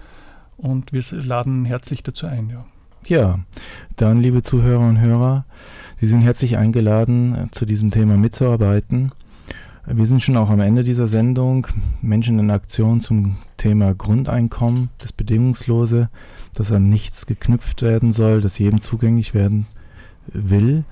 und 0.56 0.92
wir 0.92 1.02
laden 1.10 1.64
herzlich 1.64 2.04
dazu 2.04 2.26
ein. 2.26 2.50
Ja. 2.50 2.64
Ja, 3.06 3.38
dann 3.96 4.20
liebe 4.20 4.42
Zuhörer 4.42 4.86
und 4.86 5.00
Hörer, 5.00 5.46
Sie 5.98 6.06
sind 6.06 6.20
herzlich 6.20 6.56
eingeladen, 6.56 7.34
äh, 7.34 7.50
zu 7.50 7.66
diesem 7.66 7.90
Thema 7.90 8.16
mitzuarbeiten. 8.16 9.12
Wir 9.86 10.06
sind 10.06 10.20
schon 10.20 10.36
auch 10.36 10.50
am 10.50 10.60
Ende 10.60 10.84
dieser 10.84 11.06
Sendung. 11.06 11.66
Menschen 12.00 12.38
in 12.38 12.50
Aktion 12.50 13.00
zum 13.00 13.36
Thema 13.56 13.94
Grundeinkommen, 13.94 14.90
das 14.98 15.12
Bedingungslose, 15.12 16.10
das 16.54 16.70
an 16.70 16.90
nichts 16.90 17.26
geknüpft 17.26 17.82
werden 17.82 18.12
soll, 18.12 18.40
das 18.40 18.58
jedem 18.58 18.80
zugänglich 18.80 19.34
werden 19.34 19.66
will. 20.32 20.84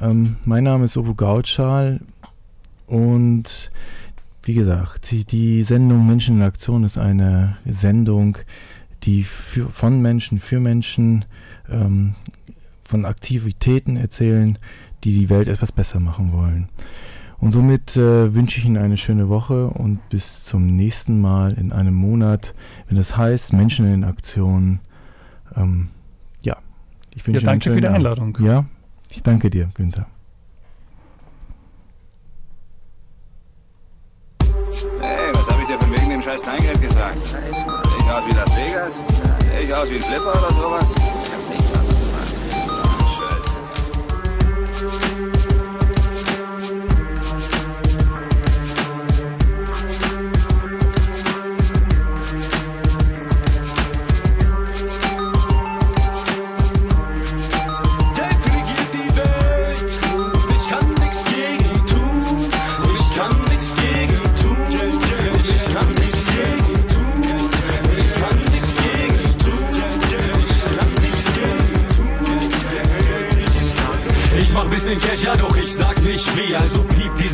Ähm, 0.00 0.36
mein 0.44 0.64
Name 0.64 0.84
ist 0.84 0.96
Obo 0.96 1.14
Gautschal 1.14 2.00
und 2.86 3.70
wie 4.42 4.54
gesagt, 4.54 5.10
die, 5.10 5.24
die, 5.24 5.62
Sendung 5.64 6.06
Menschen 6.06 6.36
in 6.36 6.42
Aktion 6.42 6.84
ist 6.84 6.98
eine 6.98 7.56
Sendung, 7.64 8.38
die 9.02 9.24
für, 9.24 9.68
von 9.70 10.00
Menschen 10.00 10.38
für 10.38 10.60
Menschen 10.60 11.24
ähm, 11.68 12.14
von 12.84 13.04
Aktivitäten 13.04 13.96
erzählen, 13.96 14.58
die 15.02 15.12
die 15.12 15.30
Welt 15.30 15.48
etwas 15.48 15.72
besser 15.72 15.98
machen 15.98 16.32
wollen. 16.32 16.68
Und 17.38 17.50
somit 17.50 17.96
äh, 17.96 18.34
wünsche 18.34 18.58
ich 18.58 18.66
Ihnen 18.66 18.78
eine 18.78 18.96
schöne 18.96 19.28
Woche 19.28 19.66
und 19.66 20.08
bis 20.08 20.44
zum 20.44 20.66
nächsten 20.76 21.20
Mal 21.20 21.52
in 21.54 21.72
einem 21.72 21.94
Monat, 21.94 22.54
wenn 22.88 22.96
es 22.96 23.16
heißt 23.16 23.52
Menschen 23.52 23.92
in 23.92 24.04
Aktion. 24.04 24.80
Ähm, 25.54 25.88
ich 27.16 27.26
wünsche 27.26 27.40
ja, 27.40 27.46
danke 27.46 27.70
für 27.70 27.80
die 27.80 27.88
Einladung. 27.88 28.38
Ja, 28.40 28.66
ich 29.08 29.22
danke 29.22 29.50
dir, 29.50 29.70
Günther. 29.74 30.06
Hey, 35.00 35.32
was 35.32 35.50
habe 35.50 35.62
ich 35.62 35.68
dir 35.68 35.78
von 35.78 35.92
wegen 35.92 36.10
dem 36.10 36.22
scheiß 36.22 36.42
Kleingeld 36.42 36.80
gesagt? 36.80 37.16
Ich 37.18 38.10
aus 38.10 38.26
wie 38.28 38.34
Las 38.34 38.56
Vegas? 38.56 39.00
Ich 39.62 39.74
aus 39.74 39.90
wie 39.90 39.96
ein 39.96 40.02
Flipper 40.02 40.30
oder 40.30 40.54
sowas? 40.54 41.15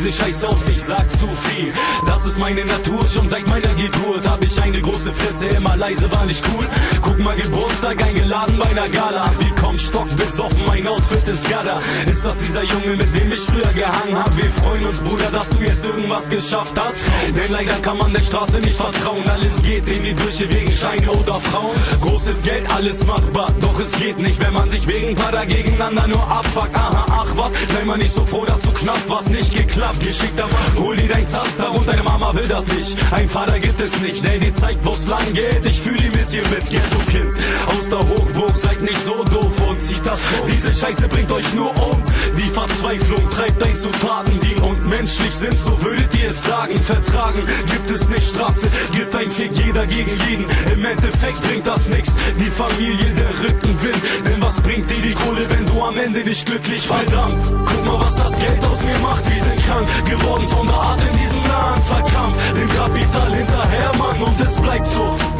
Diese 0.03 0.23
Scheiße 0.23 0.49
auf, 0.49 0.69
ich 0.69 0.83
sag 0.83 1.09
zu 1.11 1.27
viel. 1.27 1.71
Das 2.05 2.25
ist 2.25 2.37
meine 2.37 2.65
Natur, 2.65 3.07
schon 3.07 3.29
seit 3.29 3.47
meiner 3.47 3.73
Geburt 3.75 4.27
hab 4.27 4.43
ich 4.43 4.61
eine 4.61 4.81
große 4.81 5.13
Fresse, 5.13 5.45
immer 5.45 5.77
leise 5.77 6.11
war 6.11 6.25
nicht 6.25 6.43
cool. 6.53 6.67
Guck 7.01 7.19
mal, 7.19 7.35
Geburtstag 7.35 8.01
eingeladen 8.03 8.57
bei 8.57 8.65
einer 8.65 8.89
Gala. 8.89 9.31
Wir 9.39 9.55
kommen 9.55 9.77
stock 9.77 10.09
besoffen, 10.17 10.59
mein 10.67 10.87
Outfit 10.87 11.27
ist 11.27 11.49
Gada. 11.49 11.79
Ist 12.09 12.25
das 12.25 12.39
dieser 12.39 12.63
Junge, 12.63 12.97
mit 12.97 13.15
dem 13.15 13.31
ich 13.31 13.41
früher 13.41 13.71
gehangen 13.73 14.17
hab? 14.17 14.35
Wir 14.35 14.51
freuen 14.51 14.85
uns, 14.85 14.99
Bruder, 14.99 15.29
dass 15.31 15.49
du 15.49 15.63
jetzt 15.63 15.85
irgendwas 15.85 16.29
geschafft 16.29 16.73
hast. 16.77 16.99
Denn 17.33 17.51
leider 17.51 17.75
kann 17.81 17.97
man 17.97 18.11
der 18.11 18.23
Straße 18.23 18.59
nicht 18.59 18.75
vertrauen. 18.75 19.23
Alles 19.29 19.61
geht 19.63 19.87
in 19.87 20.03
die 20.03 20.13
Brüche 20.13 20.49
wegen 20.49 20.71
Scheine 20.71 21.11
oder 21.11 21.35
Frauen. 21.35 21.75
Großes 22.01 22.41
Geld, 22.41 22.69
alles 22.73 23.05
machbar, 23.05 23.51
doch 23.61 23.79
es 23.79 23.91
geht 23.93 24.19
nicht, 24.19 24.39
wenn 24.41 24.53
man 24.53 24.69
sich 24.69 24.85
wegen 24.87 25.15
Pader 25.15 25.45
gegeneinander 25.45 26.07
nur 26.07 26.23
abfuckt. 26.29 26.75
Aha, 26.75 27.05
ach 27.09 27.37
was, 27.37 27.53
sei 27.73 27.85
mal 27.85 27.97
nicht 27.97 28.13
so 28.13 28.25
froh, 28.25 28.45
dass 28.45 28.61
du 28.61 28.71
knast, 28.71 29.07
was 29.09 29.27
nicht 29.27 29.55
geklappt. 29.55 29.92
Geschickter 29.99 30.47
Mann, 30.47 30.83
hol 30.83 30.95
dir 30.95 31.07
dein 31.07 31.27
Zaster 31.27 31.71
und 31.73 31.87
deine 31.87 32.03
Mama 32.03 32.33
will 32.33 32.47
das 32.47 32.67
nicht. 32.67 32.97
Ein 33.11 33.29
Vater 33.29 33.59
gibt 33.59 33.79
es 33.79 33.99
nicht, 33.99 34.23
der 34.23 34.37
dir 34.39 34.53
zeigt, 34.53 34.85
wo's 34.85 35.07
lang 35.07 35.33
geht. 35.33 35.65
Ich 35.65 35.79
fühle 35.79 36.09
mit 36.09 36.31
dir 36.31 36.43
mit, 36.49 36.69
Ghetto-Kind. 36.69 37.35
Aus 37.67 37.89
der 37.89 37.99
Hochburg, 37.99 38.55
seid 38.55 38.81
nicht 38.81 38.99
so 38.99 39.23
doof 39.23 39.61
und 39.67 39.81
zieht 39.81 40.05
das 40.05 40.19
los. 40.37 40.52
Scheiße 40.73 41.07
bringt 41.07 41.31
euch 41.31 41.53
nur 41.53 41.69
um. 41.69 42.01
Die 42.35 42.49
Verzweiflung 42.49 43.29
treibt 43.29 43.63
ein 43.63 43.77
zu 43.77 43.89
Taten, 43.89 44.39
die 44.41 44.55
unmenschlich 44.55 45.31
sind, 45.31 45.57
so 45.57 45.79
würdet 45.81 46.13
ihr 46.21 46.31
es 46.31 46.43
sagen. 46.43 46.79
Vertragen 46.79 47.41
gibt 47.71 47.91
es 47.91 48.09
nicht 48.09 48.27
Straße, 48.29 48.67
gibt 48.95 49.15
ein 49.15 49.29
Fick 49.29 49.51
jeder 49.53 49.85
gegen 49.85 50.11
jeden. 50.27 50.45
Im 50.73 50.85
Endeffekt 50.85 51.41
bringt 51.41 51.67
das 51.67 51.87
nix, 51.89 52.09
die 52.39 52.51
Familie 52.51 53.05
der 53.15 53.29
Rückenwind. 53.43 54.01
Denn 54.25 54.41
was 54.41 54.61
bringt 54.61 54.89
dir 54.89 55.01
die 55.01 55.13
Kohle, 55.13 55.47
wenn 55.49 55.65
du 55.65 55.83
am 55.83 55.97
Ende 55.97 56.23
nicht 56.23 56.45
glücklich 56.45 56.87
bist? 56.87 57.11
Verdammt, 57.11 57.43
guck 57.65 57.85
mal, 57.85 57.99
was 57.99 58.15
das 58.15 58.39
Geld 58.39 58.65
aus 58.65 58.83
mir 58.83 58.97
macht. 58.99 59.23
Wir 59.29 59.43
sind 59.43 59.63
krank 59.65 59.87
geworden 60.09 60.47
von 60.47 60.67
der 60.67 60.75
Art 60.75 60.99
in 61.11 61.19
diesem 61.19 61.41
nahen 61.43 61.81
Verkampf. 61.83 62.35
Dem 62.53 62.69
Kapital 62.75 63.35
hinterher, 63.35 63.91
Mann, 63.97 64.21
und 64.23 64.41
es 64.41 64.55
bleibt 64.55 64.89
so. 64.89 65.32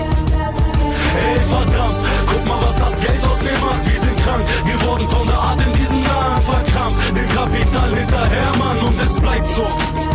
Ey, 1.15 1.39
verdammt, 1.41 1.97
guck 2.27 2.45
mal, 2.45 2.59
was 2.61 2.77
das 2.77 2.99
Geld 2.99 3.23
aus 3.25 3.41
mir 3.43 3.57
macht. 3.65 3.85
Wir 3.85 3.99
sind 3.99 4.17
krank 4.23 4.45
geworden 4.65 5.07
von 5.07 5.27
der 5.27 5.37
Art 5.37 5.59
in 5.61 5.73
diesem 5.79 6.01
nahen 6.01 6.41
Verkampf. 6.41 6.97
Dem 7.13 7.27
Kapital 7.29 7.95
hinterher, 7.95 8.51
Mann, 8.57 8.79
und 8.79 9.01
es 9.01 9.19
bleibt 9.19 9.49
so. 9.55 10.12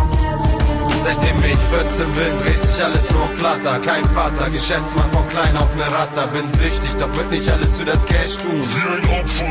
Seitdem 1.03 1.37
ich 1.43 1.57
14 1.69 2.11
bin, 2.13 2.31
dreht 2.43 2.61
sich 2.61 2.83
alles 2.83 3.09
nur 3.11 3.27
platter. 3.37 3.79
Kein 3.79 4.05
Vater, 4.09 4.49
Geschäftsmann 4.49 5.09
von 5.09 5.27
klein 5.29 5.55
auf 5.57 5.73
ne 5.75 5.83
Ratter. 5.83 6.27
Bin 6.27 6.45
süchtig, 6.59 6.91
doch 6.99 7.15
wird 7.15 7.31
nicht 7.31 7.49
alles 7.49 7.77
für 7.77 7.85
das 7.85 8.05
Cash 8.05 8.37
tun. 8.37 8.63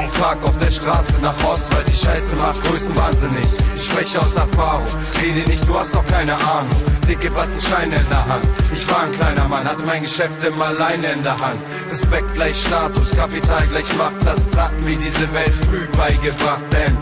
Frag 0.08 0.42
auf 0.44 0.56
der 0.58 0.70
Straße 0.70 1.14
nach 1.22 1.34
Ost, 1.44 1.74
weil 1.74 1.84
die 1.84 1.96
Scheiße 1.96 2.36
macht 2.36 2.62
größenwahnsinnig. 2.64 3.46
Ich 3.76 3.84
spreche 3.84 4.20
aus 4.20 4.36
Erfahrung, 4.36 4.86
rede 5.22 5.48
nicht, 5.48 5.66
du 5.68 5.78
hast 5.78 5.94
doch 5.94 6.04
keine 6.06 6.34
Ahnung. 6.34 6.76
Dicke 7.08 7.30
Batzen 7.30 7.62
Scheine 7.62 7.96
in 7.96 8.08
der 8.08 8.26
Hand. 8.26 8.44
Ich 8.74 8.88
war 8.90 9.04
ein 9.04 9.12
kleiner 9.12 9.48
Mann, 9.48 9.64
hatte 9.66 9.84
mein 9.86 10.02
Geschäft 10.02 10.44
immer 10.44 10.66
alleine 10.66 11.12
in 11.12 11.22
der 11.22 11.38
Hand. 11.40 11.58
Respekt 11.90 12.34
gleich 12.34 12.60
Status, 12.60 13.16
Kapital 13.16 13.66
gleich 13.70 13.96
Macht, 13.96 14.16
das 14.24 14.56
hat 14.56 14.78
mir 14.82 14.96
diese 14.96 15.32
Welt 15.32 15.54
früh 15.54 15.86
beigebracht. 15.96 16.60
Denn 16.70 16.96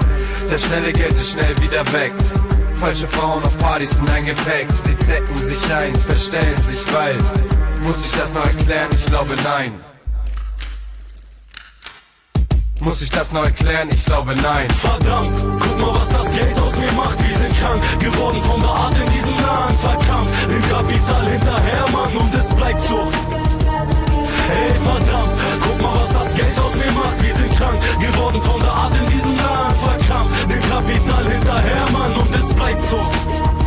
das 0.48 0.64
schnelle 0.64 0.92
Geld 0.92 1.12
ist 1.12 1.32
schnell 1.32 1.56
wieder 1.60 1.84
weg. 1.92 2.12
Falsche 2.76 3.08
Frauen 3.08 3.42
auf 3.42 3.56
Partys 3.58 3.98
und 3.98 4.08
ein 4.10 4.24
Gepäck. 4.24 4.68
Sie 4.84 4.96
zecken 4.98 5.38
sich 5.38 5.72
ein, 5.72 5.94
verstellen 5.94 6.62
sich, 6.62 6.92
weil. 6.92 7.16
Muss 7.82 8.04
ich 8.04 8.12
das 8.12 8.32
neu 8.32 8.40
erklären? 8.40 8.88
Ich 8.92 9.06
glaube 9.06 9.34
nein. 9.42 9.80
Muss 12.80 13.00
ich 13.02 13.10
das 13.10 13.32
neu 13.32 13.44
erklären? 13.44 13.88
Ich 13.90 14.04
glaube 14.04 14.34
nein. 14.36 14.70
Verdammt, 14.70 15.34
guck 15.60 15.78
mal, 15.78 15.94
was 15.94 16.08
das 16.10 16.32
Geld 16.34 16.58
aus 16.60 16.76
mir 16.76 16.92
macht. 16.92 17.18
Wir 17.26 17.36
sind 17.36 17.58
krank 17.58 17.82
geworden 17.98 18.42
von 18.42 18.60
der 18.60 18.70
Art 18.70 18.94
in 18.96 19.12
diesem 19.12 19.34
Nahen. 19.40 19.76
Verkampf 19.78 20.30
im 20.48 20.62
Kapital 20.68 21.30
hinterher, 21.30 21.84
Mann, 21.92 22.16
und 22.16 22.34
es 22.34 22.52
bleibt 22.54 22.82
so. 22.82 23.08
Ey, 24.48 24.74
verdammt, 24.84 25.32
guck 25.60 25.82
mal, 25.82 25.94
was 26.00 26.12
das 26.12 26.34
Geld 26.34 26.55
gemacht, 27.16 27.22
wir 27.22 27.34
sind 27.34 27.56
krank 27.56 27.80
geworden 28.00 28.42
von 28.42 28.60
der 28.60 28.72
Art 28.72 28.92
in 28.96 29.10
diesem 29.10 29.36
Land. 29.36 29.76
Verkrampft, 29.76 30.50
dem 30.50 30.60
Kapital 30.60 31.24
hinterher, 31.30 31.90
Mann, 31.92 32.14
und 32.16 32.34
es 32.34 32.52
bleibt 32.52 32.82
so. 32.88 33.65